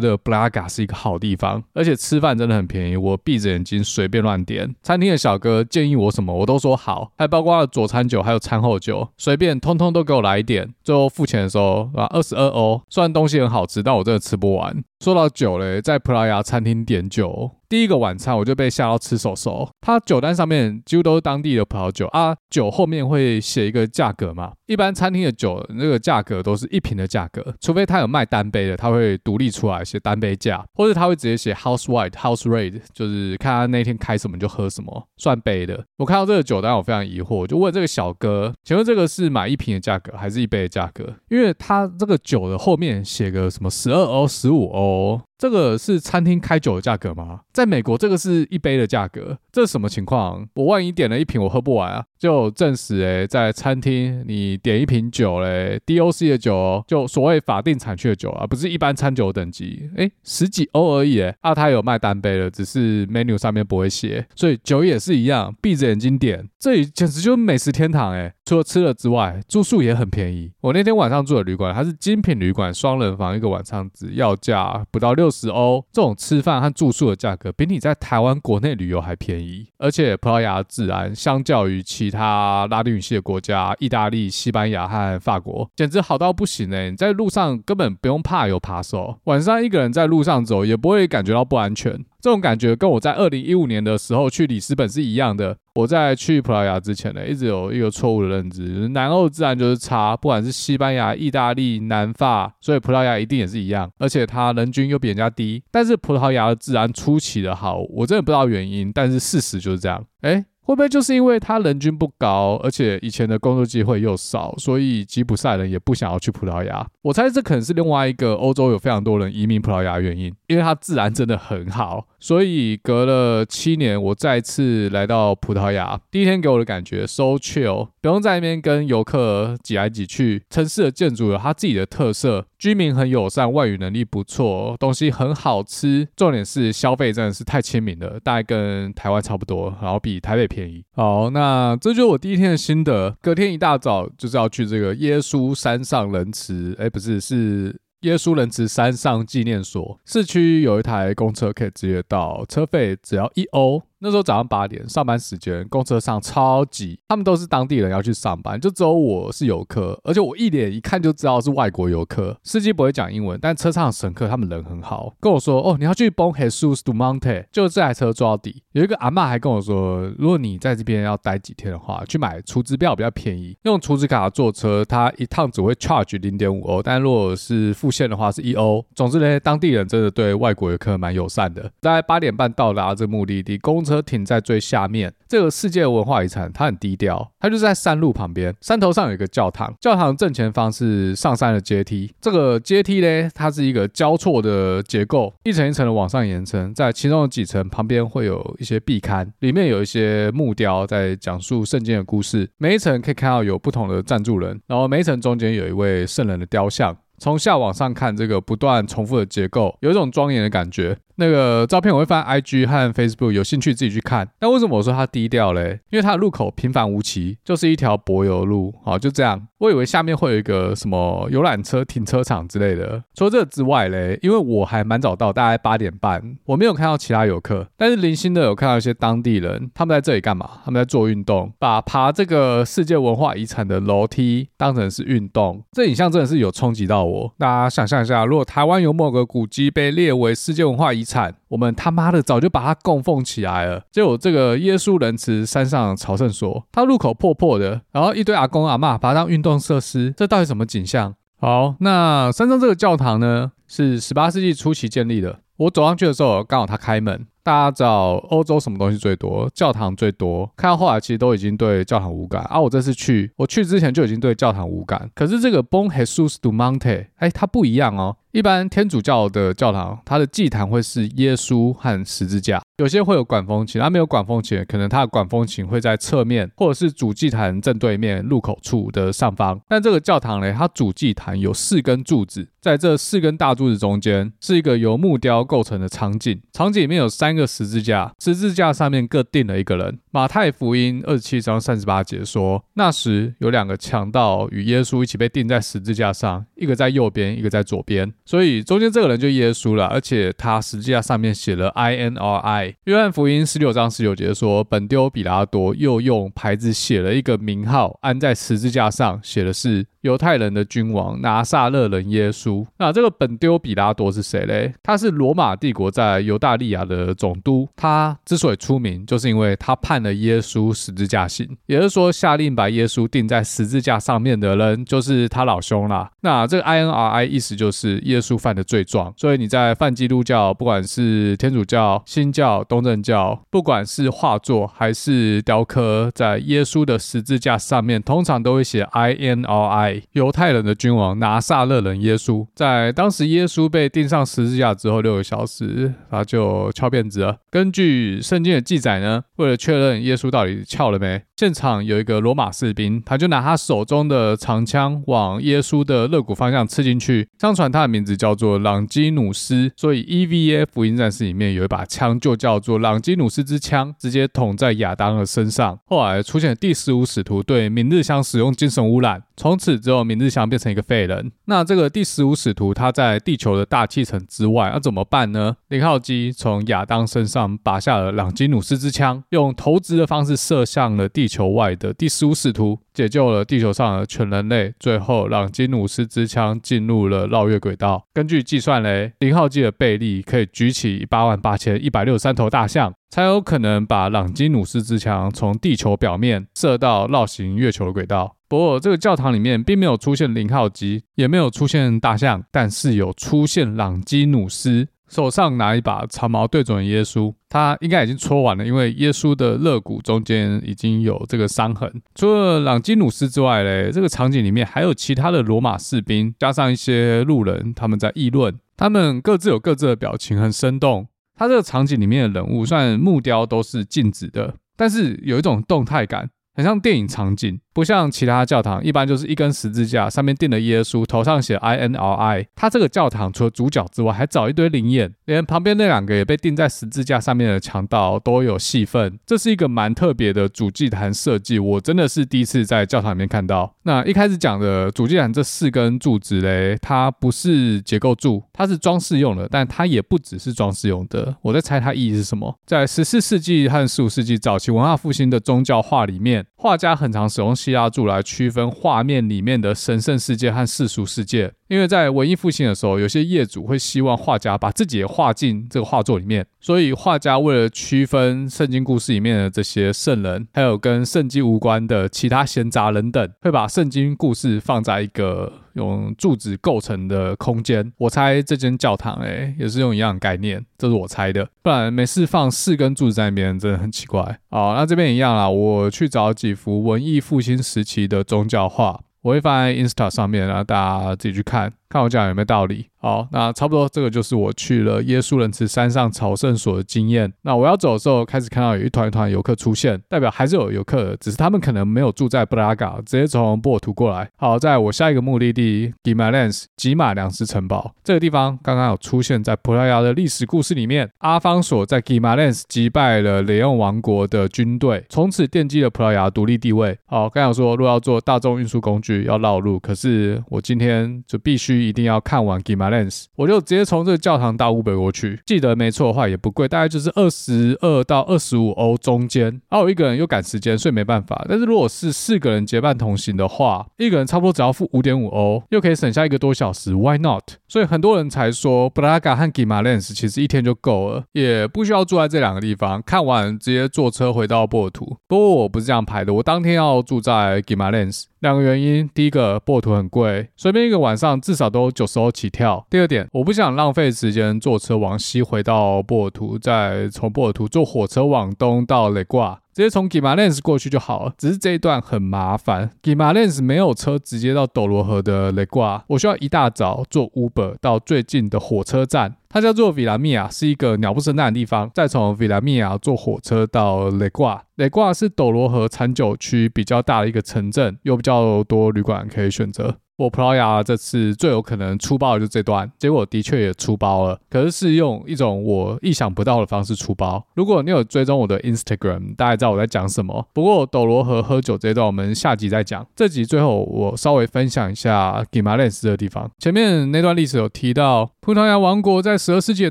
[0.00, 2.96] 得布拉格是一个好地方，而且吃饭真的很便宜。
[2.96, 10.72] 我闭着眼睛随便乱点，餐厅的小哥建议我什么我都说好，还包括了佐餐酒还有餐后酒，随便通通都给我来一点。
[10.82, 14.82] 最后付钱的时候啊，二十二欧，虽然东西很好吃，但我真的吃不完。
[15.00, 17.50] 说到酒嘞，在葡萄牙餐厅点酒。
[17.68, 24.52] 第一个晚餐我就被吓到吃手手，他酒单上面几乎都是当地的葡萄酒啊，酒后面会写一个价格嘛。
[24.66, 35.84] 一般餐厅的酒那个价格都是一瓶的价格，除非他有卖单杯的，他会独立出来写单杯价，或者他会直接写 house wide house rate，就是看他那天开什么就喝什么，算杯的。
[35.98, 41.14] 我看到这个酒单我非常疑惑，就问这个小哥，请问这个是买一瓶的价格还是一杯的价格？
[41.28, 45.20] 因为他这个酒的后面写个什么十二欧、十五欧。
[45.38, 47.40] 这个是餐厅开酒的价格吗？
[47.52, 50.48] 在美国，这个是一杯的价格，这是什么情况？
[50.54, 52.06] 我万一点了一瓶，我喝不完啊！
[52.18, 70.50] 就证实，诶，在餐厅你点一瓶酒嘞，DOC 的酒哦，就所谓法定产区的酒啊，不是一般餐酒等级，诶，十几欧而已，诶，啊，他有卖单杯的，只是 menu 上面不会写，所以酒也是一样，闭着眼睛点，这里简直就是美食天堂，诶，除了吃了之外，住宿也很便宜。
[70.62, 75.26] 我那天晚上住的旅馆，它是精品旅馆，双人房，一个晚上只要价不到六。
[75.36, 86.88] 十欧，这种吃饭和住宿的价格比你在台湾国内旅游还便宜，而且葡萄牙治安相较于其其他拉丁语系的国家，意大利、西班牙和法国，简直好到不行呢。
[86.88, 91.92] 你在路上根本不用怕有扒手，晚上一个人在路上走也不会感觉到不安全。
[92.20, 95.56] 这种感觉跟我在二零一五年的时候去里斯本是一样的。
[95.74, 103.90] 我在去葡萄牙之前呢，一直有一个错误的认知，南欧自然就是差，不管是西班牙、意大利、南法，所以葡萄牙一定也是一样。
[103.98, 110.02] 而且它人均又比人家低，但是葡萄牙的治安出奇的好，我真的不知道原因，但是事实就是这样。
[110.22, 116.84] 诶会不会就是因为他人均不高，而且以前的工作机会又少，所以吉普赛人也不想要去葡萄牙？
[117.02, 122.04] 我猜这可能是另外一个欧洲有非常多人移民葡萄牙的原因，因为它自然真的很好。
[122.18, 130.42] 所以隔了七年，我再次来到葡萄牙，第一天给我的感觉 so chill，不用在那边跟游客挤来挤去。
[130.50, 140.84] 城市的建筑有它自己的特色，居民很友善，外语能力不错，东西很好吃，重点是消费真的是太亲民了，大概跟台湾差不多，然后比台北便宜。
[140.94, 143.16] 好，那这就是我第一天的心得。
[143.20, 147.76] 隔天一大早就是要去这个耶稣山上仁慈，哎，不是，是。
[148.00, 153.82] 耶稣仁慈山上纪念所，市区有一台公车可以直接到，车费只要一欧。
[154.06, 162.38] 那时候早上八点，上班时间，公车上超挤，他们都是当地人要去上班，就只有我是游客，而且我一脸一看就知道是外国游客。
[162.44, 178.86] 司机不会讲英文，但车上的乘客他们人很好，跟我说：“哦，你要去 Bom Jesus do Monte，就这台车坐到底。”有一个阿嬷还跟我说：“如果你在这边要待几天的话，去买储值票比较便宜，用储值卡坐车，它一趟只会 charge 零点五欧，但如果是付现的话是一欧。
[178.94, 181.68] 总之呢，当地人真的对外国游客蛮友善的。
[181.80, 183.95] 大概八点半到达这目的地，公车。
[183.96, 185.12] 车停在最下面。
[185.28, 192.12] 这个世界文化遗产它很低调，它就是在山路旁边，山头上有一个教堂，教堂正前方是上山的阶梯。
[192.20, 202.48] 这个阶梯呢，它是一个交错的结构，一层一层的往上延伸，在其中的几层旁边会有一些壁龛，里面有一些木雕在讲述圣经的故事。
[202.58, 206.96] 每一层可以看到有不同的赞助人，然后每一层中间有一位圣人的雕像。
[207.18, 210.98] 从下往上看，这个不断重复的结构，有一种庄严的感觉。
[211.16, 214.28] 那个照片我会放 IG 和 Facebook，有兴趣自己去看。
[214.40, 215.80] 那为什么我说它低调嘞？
[215.90, 219.46] 因为它的路口平凡无奇，就是一条柏油路，好，就这样。
[219.58, 223.02] 我以为下面会有一个什么游览车停车场之类的。
[223.14, 230.60] 除了这之外嘞，因为我还蛮早到，大概八点半，我没有看到其他游客，但是零星的有看到一些当地人，他们在这里干嘛？
[230.64, 235.64] 他们在做运动，把爬这个世界文化遗产的楼梯当成是运动。
[235.72, 237.34] 这影像真的是有冲击到我。
[237.38, 243.82] 大家想象一下，如果台湾有某个古迹被列为世界文化遗惨，我们他妈的早就把它供奉起来了。
[243.92, 251.14] 结果这个耶稣仁慈山上朝圣所，它入口破破的，然后一堆阿公阿妈把它当运动设施，这到底什么景象？
[251.38, 255.38] 好，那山上这个教堂呢，是十八世纪初期建立的。
[255.56, 257.26] 我走上去的时候，刚好他开门。
[257.42, 259.48] 大家知道欧洲什么东西最多？
[259.54, 260.50] 教堂最多。
[260.56, 262.60] 看到后来，其实都已经对教堂无感啊。
[262.60, 265.08] 我这次去，我去之前就已经对教堂无感。
[265.14, 268.16] 可是这个 Bon Jesus Du Monte，哎，它不一样哦。
[268.32, 279.58] 一般天主教的教堂，它的祭坛会是耶稣和十字架，有些会有管风琴，它没有管风琴，可能它的管风琴会在侧面，或者是主祭坛正对面入口处的上方。
[279.66, 289.98] 但这个教堂呢，它主祭坛有四根柱子，在这四根大柱子中间是一个由木雕构成的场景，场景里面有三个十字架，十字架上面各钉了一个人。
[290.10, 298.12] 马太福音二十七章三十八节说，那时有两个强盗与耶稣一起被钉在十字架上，一个在右边，一个在左边。
[298.26, 302.65] 所以中间这个人就耶稣了，而且他十字架上面写了 I N R I。
[302.84, 312.64] 约翰福音十六章十九节说，本丢比拉多又用牌子写了一个名号，安在十字架上，写的是犹太人的君王拿撒勒人耶稣。
[312.78, 314.72] 那这个本丢比拉多是谁嘞？
[314.82, 317.68] 他是罗马帝国在犹大利亚的总督。
[317.76, 326.10] 他之所以出名，就是因为他判了耶稣十字架刑，也就是说下令把耶稣钉在十字架上面的人就是他老兄啦。
[326.20, 342.46] 那这个 I N R I 意思就是耶稣犯的罪状，所以你在犯基督教，不管是天主教、新教、东正教，不管是画作还是雕刻，在耶稣的十字架上面，通常都会写 I N R I，犹太人的君王拿撒勒人耶稣。
[342.54, 347.36] 在当时耶稣被钉上十字架之后六个小时，他就翘辫子了。
[347.50, 357.28] 根据圣经的记载呢，为了确认耶稣到底翘了没，现场有一个罗马士兵，他就拿他手中的长枪往耶稣的肋骨方向刺进去。
[357.38, 365.76] 相传他的名字叫做朗基努斯，所以 EVA 福音战士里面有一把枪就叫叫做朗基努斯之枪，直接捅在亚当的身上。
[365.84, 371.30] 后来出现第十五使徒对明日香使用精神污染，从此之后明日香变成一个废人。
[371.44, 375.56] 那这个第十五使徒他在地球的大气层之外，要怎么办呢？
[375.68, 382.80] 零号机从亚当身上拔下了朗基努斯之枪，用投掷的方式射向了地球外的第十五使徒。
[382.96, 388.02] 解救了地球上的全人类，最后朗基努斯之枪进入了绕月轨道。
[388.14, 398.35] 根据计算嘞，零号机的臂力可以举起八万八千一百六十三头大象，才有可能把朗基努斯之枪从地球表面射到绕行月球的轨道。
[398.48, 404.88] 不过，这个教堂里面并没有出现零号机，也没有出现大象，但是有出现朗基努斯。
[405.08, 411.88] 手上拿一把长矛对准耶稣，他应该已经戳完了，因为耶稣的肋骨中间已经有这个伤痕。
[412.16, 421.06] 除了朗基努斯之外嘞，这个场景里面还有其他的罗马士兵，加上一些路人，他们在议论，他们各自有各自的表情，很生动。
[421.36, 427.60] 他这个场景里面的人物，虽然木雕都是静止的，但是有一种动态感，很像电影场景。
[427.76, 432.46] 不像其他教堂，一般就是一根十字架，上面钉了耶稣，头上写 I N R I。
[432.56, 439.18] 他这个教堂除了主角之外，还找一堆临演，连旁边那两个也被钉在十字架上面的强盗都有戏份。
[439.26, 443.74] 这是一个蛮特别的主祭坛设计，我真的是第一次在教堂里面看到。
[443.82, 451.36] 那一开始讲的主祭坛这四根柱子嘞，它不是结构柱，它是装饰用的，但它也不只是装饰用的。
[451.42, 452.58] 我在猜它意义是什么？
[452.64, 457.54] 在十四世纪和十五世纪早期文化复兴的宗教画里面，画家很常使用。
[457.66, 461.52] 希腊柱来区分画面里面的神圣世界和世俗世界。
[461.68, 477.92] 因为在文艺复兴的时候，有些业主会希望画家把自己的画进这个画作里面，所以画家为了区分圣经故事里面的这些圣人，还有跟圣经无关的其他闲杂人等，会把圣经故事放在一个用柱子构成的空间。
[477.98, 484.38] 我猜这间教堂诶也是用一样的概念，这是我猜的，不然没事放四根柱子在那边，真的很奇怪。
[484.50, 491.72] 好，那这边一样啦，我去找几幅文艺复兴时期的宗教画，我会放在 Insta 上面，然后大家自己去看。
[491.88, 492.86] 看我讲有没有道理？
[492.98, 497.32] 好，那差不多这个就是我去了耶稣仁慈山上朝圣所的经验。
[497.42, 504.28] 那我要走的时候，开始看到有一团一团游客出现，代表还是有游客，只是他们可能没有住在布拉格，直接从波尔图过来。
[504.36, 511.08] 好，在我下一个目的地 Guimarães 吉马良斯城堡这个地方，刚刚有出现在葡萄牙的历史故事里面。
[511.18, 516.98] 阿方索在 Guimarães 击败了雷昂王国的军队，从此奠基了葡萄牙独立地位。
[517.06, 521.75] 好，刚想说，如果要做大众运输工具要绕路，可是我今天就必须。
[521.82, 524.96] 一定要看完 g i m a l e n s 我就直接从这个教堂到乌北。
[524.96, 525.40] 我去。
[525.44, 529.44] 记得没错的话也不贵，大概就是二十二到二十五欧中间。
[529.68, 531.44] 然后我一个人又赶时间，所以没办法。
[531.48, 537.42] 但是如果是四个人结伴同行的话，一个人差不多只要付五点五欧，又可以省下一个多小时，Why not？
[537.68, 543.02] 所以很多人才说布拉格和 g i m a l e n s 其实一天就够了，也不需要住在这两个地方。
[543.04, 545.16] 看完直接坐车回到波尔图。
[545.28, 548.28] 不过我不是这样排的，我当天要住在 g i m a l e n s。
[548.46, 552.86] 两个原因，第一个波尔图很贵，随便一个晚上至少都九十欧起跳。
[552.88, 561.34] 第二点，我不想浪费时间坐车往西回到波尔图，再从波尔图坐火车往东到雷挂，直接从 Guimarães 过去就好了。
[561.36, 569.36] 只是这一段很麻烦，Guimarães 没有车直接到斗罗河的雷挂，我需要一大早坐 Uber 到最近的火车站。
[569.50, 571.90] 它叫做 Vila Mia，是一个鸟不生蛋的地方。
[571.92, 579.96] 再从 Vila Mia 坐火车到雷挂，雷挂是斗罗河产酒区比较大的一个城镇，有比较多旅馆可以选择。
[580.16, 587.44] 我葡萄牙这次最有可能出包的就是这段，结果的确也出包了，可是是用一种我意想不到的方式出包。
[587.54, 590.48] 如果你有追踪我的 Instagram，大概知道我在讲什么。
[590.54, 593.06] 不过斗罗和喝酒这一段我们下集再讲。
[593.14, 596.50] 这集最后我稍微分享一下 g i m a l e n s 的地方。
[596.58, 599.90] 前面那段历史有提到，葡萄牙王国在十二世纪的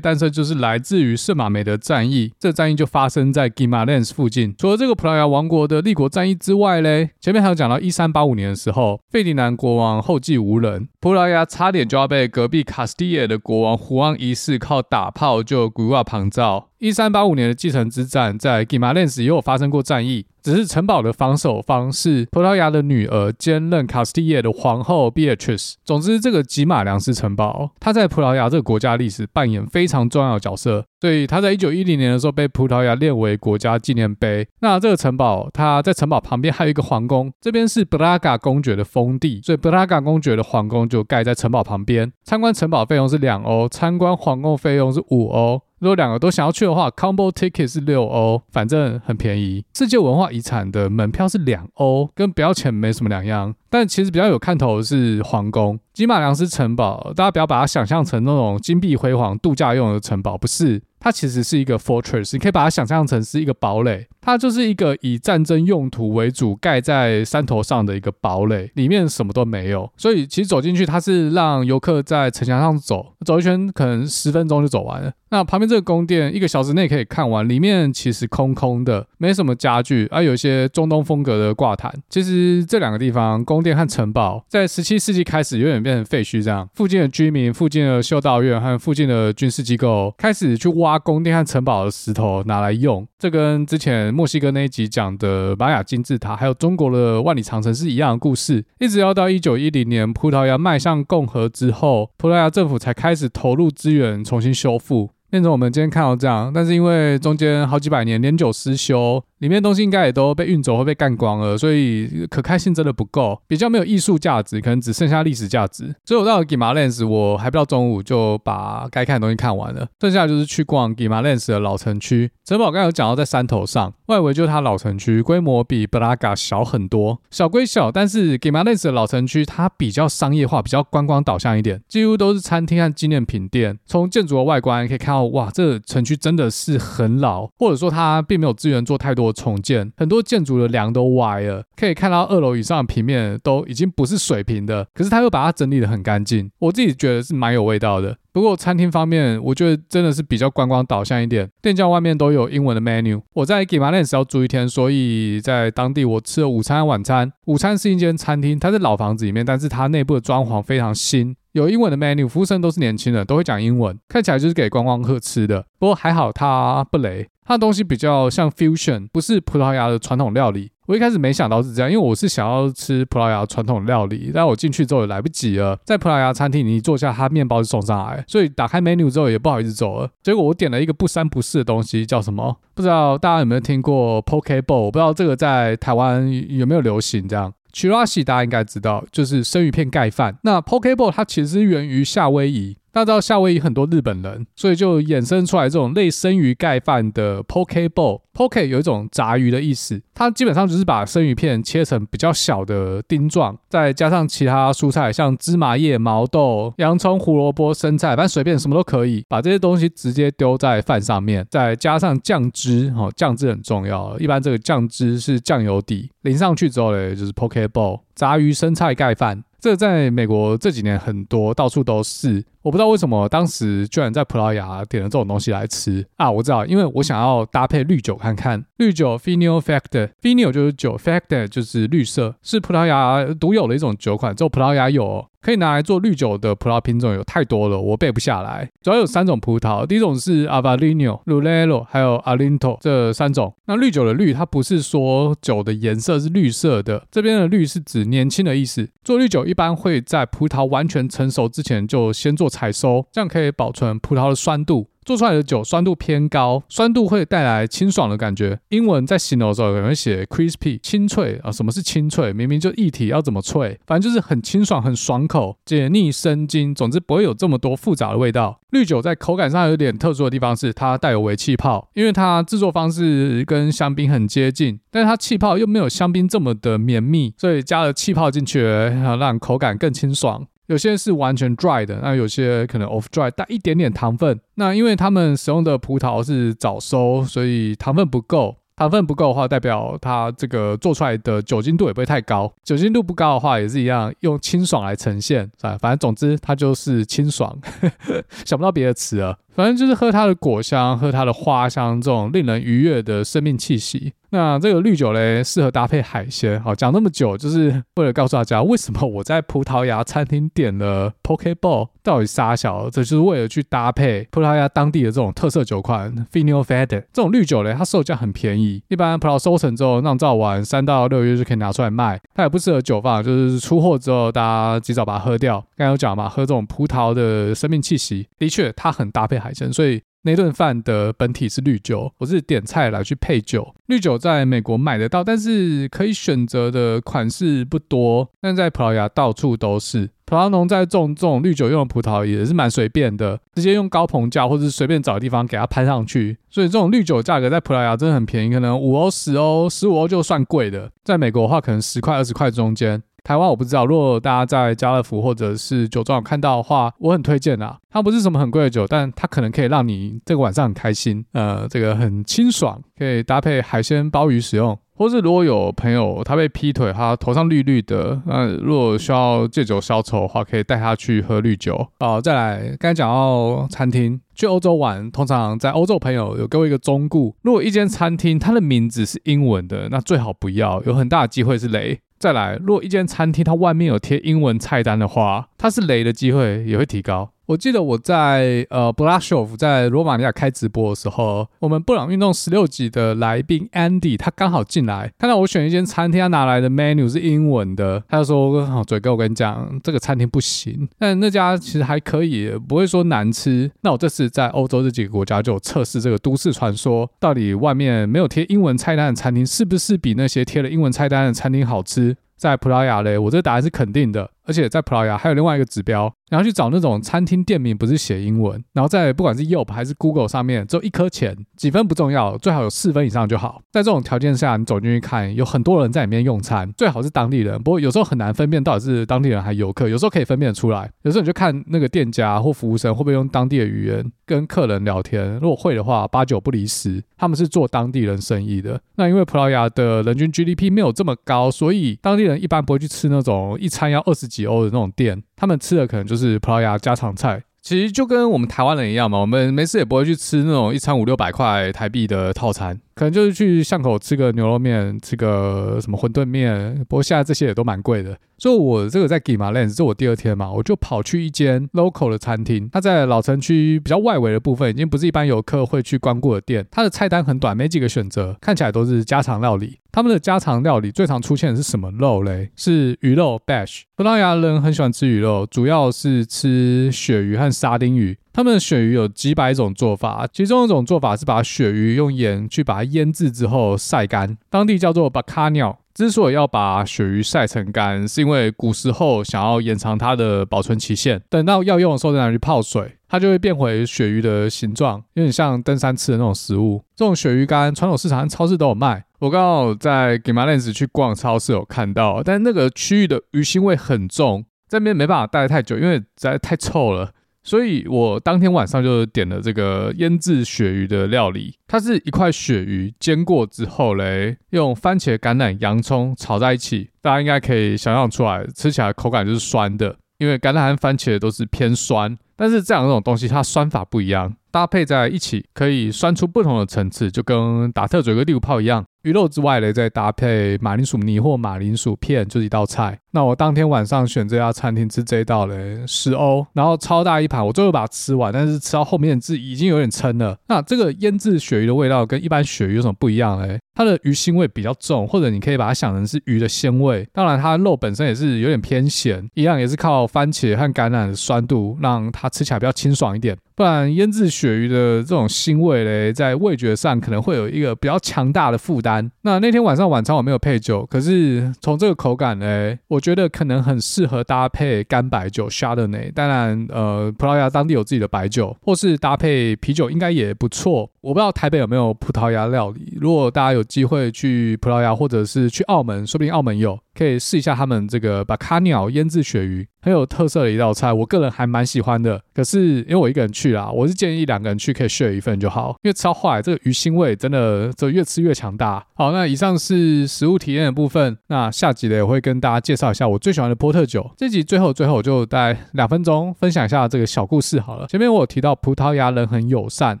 [0.00, 4.52] 诞生就是来自于圣马梅的战役，这战役就发生在 Guimarães 附近。
[4.58, 10.15] 除了这个葡萄牙王国的立国战役之外嘞，前面还有讲到一三八五年的时候，费迪南国王后。
[10.16, 16.70] 后继无人，葡萄牙差点就要被隔壁卡斯蒂尔的国王胡安一世靠打炮就鬼话旁照。
[16.78, 25.74] 一三八五年的继承之战，在 Guimarães 也有发生过战役，只是城堡的防守方是葡萄牙的女儿兼任卡斯蒂耶的皇后 Beatrice。
[25.84, 30.84] 总之，这个吉马良斯城堡，它在葡萄牙这个国家历史扮演非常重要的角色。
[31.00, 34.46] 所以，它在一九一零年的时候被葡萄牙列为国家纪念碑。
[34.60, 42.12] 那这个城堡，它在城堡旁边还有一个皇宫，这边是布拉格公爵的封地，所以布拉格公爵的皇宫就盖在城堡旁边。
[42.24, 45.62] 参观城堡费用是两欧，参观皇宫费用是五欧。
[45.78, 49.64] 如果两个都想要去的话，combo ticket 是六欧，反正很便宜。
[49.74, 53.54] 世界文化遗产的门票是两欧，跟不要钱没什么两样。
[53.68, 60.82] 但其实比较有看头的是皇宫，吉马良斯城堡，大家不要把它想象成那种金碧辉煌度假用的城堡，不是。
[60.98, 64.08] 它其实是一个 fortress，你可以把它想象成是一个堡垒。
[64.20, 69.88] 它就是一个以战争用途为主，盖在山头上的一个堡垒，里面什么都没有。
[69.96, 75.12] 所以其实走进去，它是让游客在城墙上走，走一圈可能十分钟就走完了。
[75.30, 81.92] 那旁边这个宫殿，一个小时内可以看完，里面其实空空的，没什么家具，而、啊、有一些中东风格的挂毯。
[82.08, 86.68] 其实这两个地方，宫宫殿和城堡，在十七世纪开始有点变成废墟这样。
[86.74, 94.12] 附近的居民、附近的修道院和附近的军事机构开始去挖宫殿和城堡的石头拿来用，这跟之前。
[94.12, 106.50] 墨西哥那一集讲的玛雅金字塔，还有中国的万里长城是一样的故事，一直要到一九一零年葡萄牙迈向共和之后，葡萄牙政府才开始投入资源重新修复，变成我们今天看到这样。
[106.52, 109.22] 但是因为中间好几百年年久失修。
[109.40, 115.94] 里面东西应该也都被运走或被干光了，所以可看性真的不够，比较没有艺术价值，可能只剩下历史价值。
[116.06, 122.30] 所以我到了 Guimarães，我还不到中午就把该看的东西看完了，剩下就是去逛 Guimarães 的老城区。
[122.46, 127.20] 城堡刚才有讲到在山头上，外围就是它老城区，规模比布拉格小很多。
[127.30, 133.78] 小归小，但是 Guimarães 的老城区它比较商业化，比较观光导向一点，几乎都是餐厅和纪念品店。
[133.84, 139.36] 从建筑的外观可以看到，哇，这个城区真的是很老，或者说它并没有资源做太多的。
[139.36, 148.16] 重建很多建筑的梁都歪了，可以看到二楼以上的平面都已经不是水平的，可是他又把它整理得很干净，我自己觉得是蛮有味道的。
[148.32, 153.20] 不过餐厅方面，我觉得真的是比较观光导向一点，店家外面都有英文的 menu。
[153.34, 157.30] 我在 Guimarães 要住一天，所以在当地我吃了午餐、晚餐。
[157.46, 161.36] 午餐是一间餐厅，它是老房子里面，但是它内部的装潢非常新。
[161.56, 165.64] 有英文的 menu，服务生都是年轻人，都会讲英文，看起来就是给观光客吃的。
[165.78, 170.70] 不过还好，它不雷，它的东西比较像 fusion，不是葡萄牙的传统料理。
[170.86, 175.78] 我一开始没想到是这样，因为我是想要吃葡萄牙传统料理，但我进去之后也来不及了。
[175.86, 180.10] 在葡萄牙餐厅，你一坐下，它面包就送上来，所以打开 menu 之后也不好意思走了。
[180.22, 182.54] 结果我点了一个不三不四的东西，叫什么？
[182.74, 184.90] 不知道大家有没有听过 poke bowl？
[184.90, 187.50] 不知道这个在台湾有没有流行这样。
[187.76, 190.38] Chiracy 大家应该知道，就是生鱼片盖饭。
[190.44, 192.78] 那 Pokeball 它其实源于夏威夷。
[192.96, 198.22] 大家知道夏威夷很多日本人，所以就衍生出来这种类生鱼盖饭的 poke bowl。
[198.32, 219.44] poke 有一种炸鱼的意思，它基本上就是把生鱼片切成比较小的丁状，再加上其他蔬菜，像芝麻叶、毛豆、洋葱、胡萝卜、生菜，反正随便什么都可以，把这些东西直接丢在饭上面，再加上酱汁，哦，酱汁很重要，一般这个酱汁是酱油底，淋上去之后嘞，就是 poke bowl，炸鱼生菜盖饭。
[219.58, 222.42] 这在美国这几年很多，到处都是。
[222.66, 226.28] 我不知道为什么当时居然在葡萄牙点了这种东西来吃啊！
[226.28, 228.64] 我知道，因为我想要搭配绿酒看看。
[228.78, 235.26] 绿酒 Vinho Verde，Vinho 就是酒，Factor 就是绿色，是葡萄牙独有的一种酒款，只有葡萄牙有哦。
[235.40, 238.68] 可以拿来做绿酒的葡萄品种有太多了，我背不下来。
[238.82, 243.54] 主要有三种葡萄，第一种是 a v a l i n o、Lulelo，还有 Alinto 这三种。
[243.66, 248.88] 那绿酒的绿，它不是说酒的颜色是绿色的，这边的绿是指年轻的意思。
[249.04, 254.88] 做绿酒一般会在葡萄完全成熟之前就先做采收，这样可以保存葡萄的酸度。
[255.04, 258.58] 做出来的酒酸度偏高，酸度会带来清爽的感觉。
[258.70, 262.32] 英文在形容的时候可能会写 crispy 清脆啊，什么是清脆？
[262.32, 263.78] 明明就液体，要怎么脆？
[263.86, 266.74] 反正就是很清爽、很爽口、解腻生津。
[266.74, 268.58] 总之不会有这么多复杂的味道。
[268.70, 280.48] 绿酒在口感上有点特殊的地方是它带有微气泡，因为它制作方式跟香槟很接近，但是它气泡又没有香槟这么的绵密，所以加了气泡进去，让口感更清爽。
[280.66, 284.40] 有些是完全 dry 的，那有些可能 off dry 带一点点糖分。
[284.56, 288.56] 那因为他们使用的葡萄是早收，所以糖分不够。
[288.78, 292.52] 糖分不够的话，代表它这个做出来的酒精度也不会太高。
[292.62, 295.78] 酒精度不高的话，也是一样用清爽来呈现，是吧？
[295.80, 297.58] 反正总之它就是清爽，
[298.44, 299.38] 想不到别的词了。
[299.54, 304.12] 反正就是喝它的果香，喝它的花香，这种令人愉悦的生命气息。
[304.36, 306.62] 那这个绿酒嘞，适合搭配海鲜。
[306.62, 317.04] 好，讲那么久，就是为了告诉大家，为什么我在葡萄牙餐厅点了 poke bowl，到底杀小，这就是为了去搭配葡萄牙当地的这种特色酒款 Vinho Verde。
[317.14, 322.20] 这种绿酒嘞，它售价很便宜，一般葡萄收成之后酿造完，三到六月就可以拿出来卖。
[322.34, 325.64] 它也不适合久放，就是出货之后大家及早把它喝掉。
[325.78, 330.02] 刚才有讲嘛，喝这种葡萄的生命气息，的确它很搭配海鲜，所以。
[330.26, 333.72] 那顿饭的本体是绿酒，我是点菜来去配酒。
[333.86, 338.28] 绿酒在美国买得到，但是可以选择的款式不多。
[338.40, 340.10] 但在葡萄牙到处都是。
[340.24, 346.36] 葡萄农在种这种绿酒用的葡萄也是蛮随便的，直接用高棚架或者是随便找地方给它攀上去。
[346.50, 350.90] 所以这种绿酒价格在葡萄牙真的很便宜，可能五欧、十欧、十五欧就算贵的。
[351.04, 353.00] 在美国的话，可能十块、二十块中间。
[353.26, 357.76] 台湾我不知道，如果大家在家乐福或者是酒庄有看到的话，我很推荐啊。
[357.90, 364.78] 它不是什么很贵的酒，但它可能可以让你这个晚上很开心，呃，这个很清爽，可以搭配海鲜、鲍鱼使用。
[364.96, 371.88] 或是如果有朋友他被劈腿，他头上绿绿的，那如果需要借酒消愁的话，可以带他去喝绿酒。
[372.00, 382.00] 好，再来，刚才讲到餐厅，去欧洲玩，通常在欧洲朋友有给我一个忠告：如果一间餐厅它的名字是英文的，那最好不要，有很大的机会是雷。
[382.18, 387.30] 再来，如果一间餐厅它外面有贴英文菜单的话，它是雷的机会也会提高。
[387.46, 403.70] 我记得我在呃 Brasov 在罗马尼亚开直播的时候，我们布朗运动十六集的来宾 Andy 他刚好进来，看到我选一间餐厅，他拿来的 menu 是英文的，他就说：“好，嘴哥，我跟你讲，这个餐厅不行。”但那家其实还可以，不会说难吃。
[403.82, 412.16] 那我这次在欧洲这几个国家就有测试这个都市传说，到底外面没有贴英文菜单的餐厅是不是比那些贴了英文菜单的餐厅好吃？
[412.36, 414.30] 在葡萄牙嘞，我这个答案是肯定的。
[414.44, 423.62] 而且在葡萄牙还有另外一个指标，然后去找那种餐厅店名不是写英文，然后在不管是 Yelp 还是 Google 上面只有一颗钱，几分不重要，最好有四分以上就好。
[423.72, 427.60] 在这种条件下，你走进去看，有很多人在里面用餐，最好是当地人。
[427.62, 430.90] 不过有时候很难分辨到底是当地人还是游客，有时候可以分辨出来。
[431.02, 438.78] 有时候你就看那个店家或服务生会不会用当地的语言跟客人聊天，如果会的话，八九不离十，他们是做当地人生意的。
[438.96, 444.26] 那因为葡萄牙的人均 GDP 没有这么高，所以当地人一般不会去吃那种一餐要二十。
[444.26, 449.18] 几欧的那种店，他们吃的可能就是葡萄牙家常菜，其实就跟我们台湾人一样嘛。
[449.18, 456.82] 我们没事也不会去吃那种一餐五六百块台币的套餐，可能就是去巷口吃个牛肉面，吃个什么馄饨面。
[456.88, 458.16] 不过现在这些也都蛮贵的。
[458.38, 466.66] 所以我这个在 Guimarães，这我第二天嘛，我就跑去一间 local 的餐厅，它在老城区比较外围的部分，已经不是一般游客会去光顾的店。
[466.70, 469.78] 它的菜单很短，没几个选择，看起来都是家常料理。
[469.92, 472.50] 他们的家常料理最常出现的是什么肉嘞？
[472.56, 473.82] 是鱼肉 bash。
[473.94, 478.16] 葡萄牙人很喜欢吃鱼肉，主要是吃鳕鱼和沙丁鱼。
[478.36, 485.76] 他们的鳕鱼有几百种做法，其中一种做法是把鳕鱼用盐去把它腌制之后晒干，当地叫做 bacalhau。
[485.94, 496.84] 之所以要把鳕鱼晒成干，是因为古时候想要延长它的保存期限，等到要用的时候再拿去泡水，它就会变回鳕鱼的形状，有点像登山吃的那种食物。
[496.94, 499.02] 这种鳕鱼干传统市场和超市都有卖。
[499.20, 507.12] 我刚好在 Guimarães 去逛超市有看到，但那个区域的鱼腥味很重，在那边没办法待太久，因为实在太臭了。
[507.46, 528.82] 所以我当天晚上就点了这个腌制鳕鱼的料理，它是一块鳕鱼煎过之后嘞，用番茄、橄榄、洋葱炒在一起，大家应该可以想象出来，吃起来口感就是酸的，因为橄榄和番茄都是偏酸，但是这两种东西它酸法不一样，搭配在一起可以酸出不同的层次，就跟打特嘴跟利物泡一样。
[529.02, 532.98] 鱼肉之外呢，再搭配马铃薯泥或马铃薯片，就是一道菜。
[533.10, 540.38] 那我当天晚上选这家餐厅吃这一道嘞，十欧，然后超大一盘，我最后把它吃完，但是吃到后面是已经有点撑了。
[540.48, 543.58] 那这个腌制鳕鱼的味道跟一般鳕鱼有什么不一样嘞？
[543.74, 547.06] 它的鱼腥味比较重，或者你可以把它想成是鱼的鲜味。
[547.12, 553.36] 当然，它肉本身也是有点偏咸，一样也是靠番茄和橄榄的酸度让它吃起来比较清爽一点。
[553.56, 559.10] 不然腌制鳕鱼的这种腥味嘞，在味觉上可能会有一个比较强大的负担。
[559.22, 566.12] 那那天晚上晚餐我没有配酒，可是从这个口感嘞，我觉得可能很适合搭配干白酒 Chardonnay。
[566.12, 570.90] 当然，呃，葡萄牙当地有自己的白酒，或是搭配啤酒应该也不错。
[571.00, 576.78] 我不知道台北有没有葡萄牙料理，如果大家有机会去葡萄牙或者是去澳门，说不定澳门有。
[576.94, 582.20] 可以试一下他们这个巴卡鸟腌制鳕鱼，很有特色的一道菜，我个人还蛮喜欢的。
[582.34, 588.84] 可是因为我一个人去啦，我是建议两个人去可以 share 一份就好，因为超坏这个鱼腥味真的就越吃越强大。
[588.94, 594.10] 好，那以上是食物体验的部分，那下集呢也会跟大家介绍一下我最喜欢的波特酒。
[594.16, 597.86] 这集最后最后我就大概两分钟分享一下这个小故事好了。
[597.86, 600.00] 前面我有提到葡萄牙人很友善，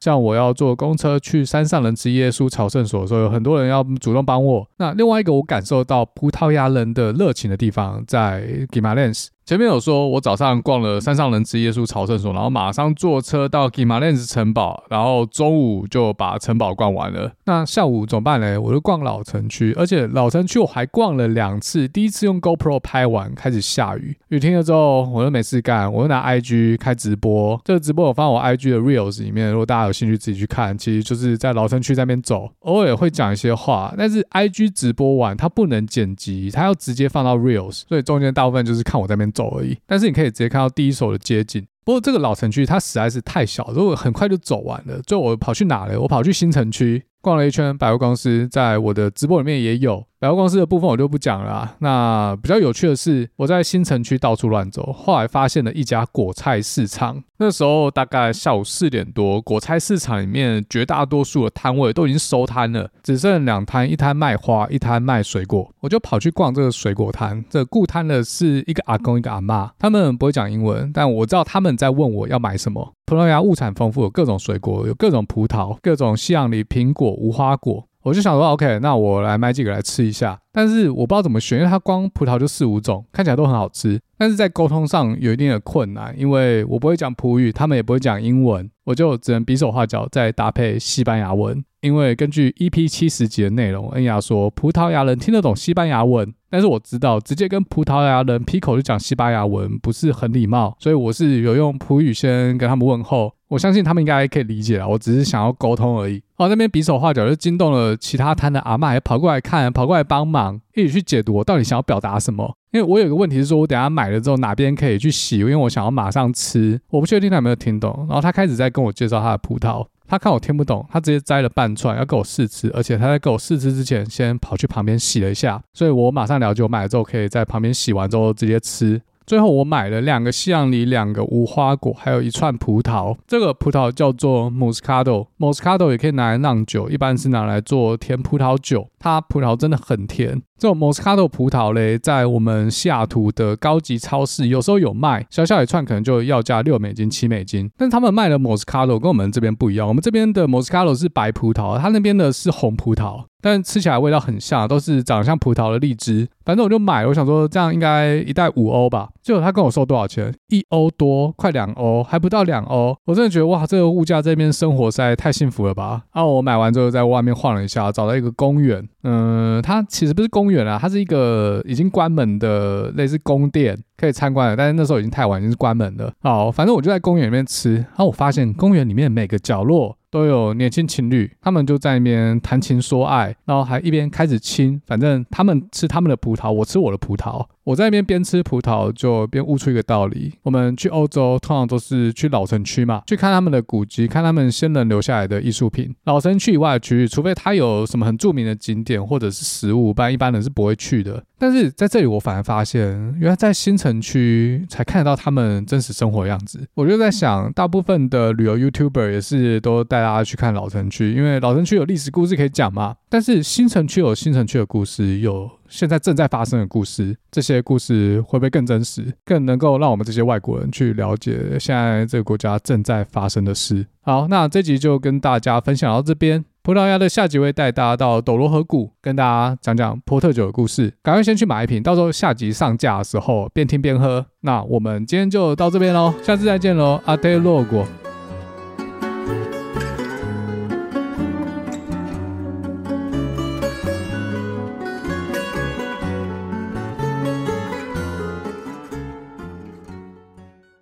[0.00, 4.66] 像我要坐公车去山上人之耶稣朝圣所的时候，有很多人要主动帮我。
[4.78, 9.26] 那另外一个我感受到葡萄牙人的热情的地方在 Guimarães。
[9.46, 17.30] 前面有说，我早上逛了山上人之耶稣朝圣所，然后马上坐车到 Gimalens 城堡，然后中午就把城堡逛完了。
[17.44, 18.60] 那下午怎么办呢？
[18.60, 21.86] 我就逛老城区，而且老城区我还逛了两次。
[21.86, 27.60] 第一次用 GoPro 拍完，开始下雨，雨停了之后，我就没事干，我就拿 IG 开直播。
[27.64, 33.94] 这个直播我放我 IG 的 Reels 里面，如果大家有兴趣自己去看，其实就是在老城区那边走，偶尔会讲一些话。
[33.96, 41.62] 但是 IG 直播完它不能剪辑，它要直接放到 Reels，所以中间大部分就是看我在那边走而已，但是你可以直接看到第一手的街景。
[41.84, 45.00] 不过这个老城区它实在是太小，如果很快就走完了。
[45.02, 46.00] 最后我跑去哪了？
[46.00, 50.04] 我跑去新城区逛了一圈百货公司，在我的直播里面也有。
[50.18, 51.76] 百货公司的部分我就不讲了啊。
[51.80, 57.22] 那比较有趣的是，我在新城区到处乱走，后来发现了一家果菜市场。
[57.38, 65.70] 那时候大概下午四点多，果菜市场里面绝大多数的摊位都已经收摊了，只剩两摊，一摊卖花，一摊卖水果。
[65.80, 67.44] 我就跑去逛这个水果摊。
[67.50, 72.94] 这个顾摊的是一个阿公，一个阿嬷，他们不会讲英文，但我知道他们在问我要买什么。
[73.04, 77.86] 葡萄牙物产丰富，有各种水果，有各种葡萄，各种西洋梨、苹果、无花果。
[78.06, 80.38] 我就想说，OK，那我来买几个来吃一下。
[80.52, 84.00] 但是我不知道怎么选，因为它光葡萄就四五种，看起来都很好吃。
[84.16, 91.64] 但是在沟通上有一定的困难，因为我不会讲葡语，他们也不会讲英文，我就只能比手画脚，再搭配西班牙文。
[91.80, 103.32] 因为根据 EP 七十集的内容，恩雅说葡萄牙人听得懂西班牙文，但是我知道直接跟葡萄牙人劈口就讲西班牙文不是很礼貌，所以我是有用葡语先跟他们问候。
[103.48, 106.20] 我相信他们应该可以理解啊，我只是想要沟通而已。
[106.36, 112.56] 哦，那边比手画脚就惊动了其他摊的阿嬷，也跑过来看，跑过来帮忙，一起去解读我到底想要表达什么。
[112.72, 117.94] 因为我有个问题是说，我等下买了之后哪边可以去洗，因为我想要马上吃，我不确定他有没有听懂。
[118.08, 129.00] 然后他开始在跟我介绍他的葡萄，他看我听不懂，他直接摘了半串要给我试吃，而且他在给我试吃之前先跑去旁边洗了一下，所以我马上了解，我买了之后可以在旁边洗完之后直接吃。
[129.26, 133.16] 最后我买了两个西洋梨，两个无花果，还有一串葡萄。
[133.26, 138.88] 这个葡萄叫做 Moscato，Moscato 也可以拿来酿酒，一般是拿来做甜葡萄酒。
[139.00, 147.70] 它葡萄真的很甜，这种 Moscato 葡萄嘞，在我们西雅图的高级超市有时候有卖，小小一串可能就要价六美金、七美金。
[147.76, 153.24] 但他们卖的 Moscato 跟我们这边不一样，我们这边的 Moscato 是白葡萄，他那边的是红葡萄。
[153.38, 156.26] 但吃起来味道很像，都是长得像葡萄的荔枝。
[156.44, 159.08] 反正我就买了，我想说这样应该一袋五欧吧。
[159.22, 160.34] 结果他跟我收多少钱？
[160.48, 162.96] 一欧多，快两欧，还不到两欧。
[163.04, 166.02] 我真的觉得哇，这个物价这边生活实在太幸福了吧！
[166.12, 168.84] 然后我买完之后在外面晃了一下，找到一个公园。
[169.04, 174.56] 嗯，它其实不是公公园啊，它是一个已经关门的类似宫殿，可以参观的。
[174.56, 176.12] 但是那时候已经太晚，已经是关门了。
[176.20, 177.74] 好，反正我就在公园里面吃。
[177.74, 179.96] 然后我发现公园里面每个角落。
[180.08, 184.80] 都有年轻情侣，他们就在那边谈情说爱，然后还一边开始亲。
[184.86, 187.44] 反正他们吃他们的葡萄，我吃我的葡萄。
[187.66, 195.92] 我在那边边吃葡萄，就边悟出一个道理：我们去欧洲通常都是去老城区嘛，去看他们的古迹，看他们先人留下来的艺术品。
[196.04, 201.20] 老城区以外的区域，除非它有什么很著名的景点或者是食物，不然一般人是不会去的。
[201.38, 202.88] 但是在这里，我反而发现，
[203.18, 206.64] 原来在新城区才看得到他们真实生活的样子。
[206.74, 212.94] 我就在想，大部分的旅游 YouTuber 也是都带大家去看老城区，因为老城区有历史故事可以讲嘛。
[213.08, 223.86] 但是新城区有新城区的故事，有现在正在发生的故事，这些故事会不会更真实，更能够让我们这些外国人去了解现在这个国家正在发生的事？
[224.02, 226.44] 好，那这集就跟大家分享到这边。
[226.62, 230.92] 葡萄牙的下集会带大家到斗罗河谷，跟大家讲讲波特酒的故事。
[231.00, 234.26] 赶快先去买一瓶，到时候下集上架的时候边听边喝。
[234.40, 237.86] 那我们今天就到这边喽，下次再见喽，阿德洛果。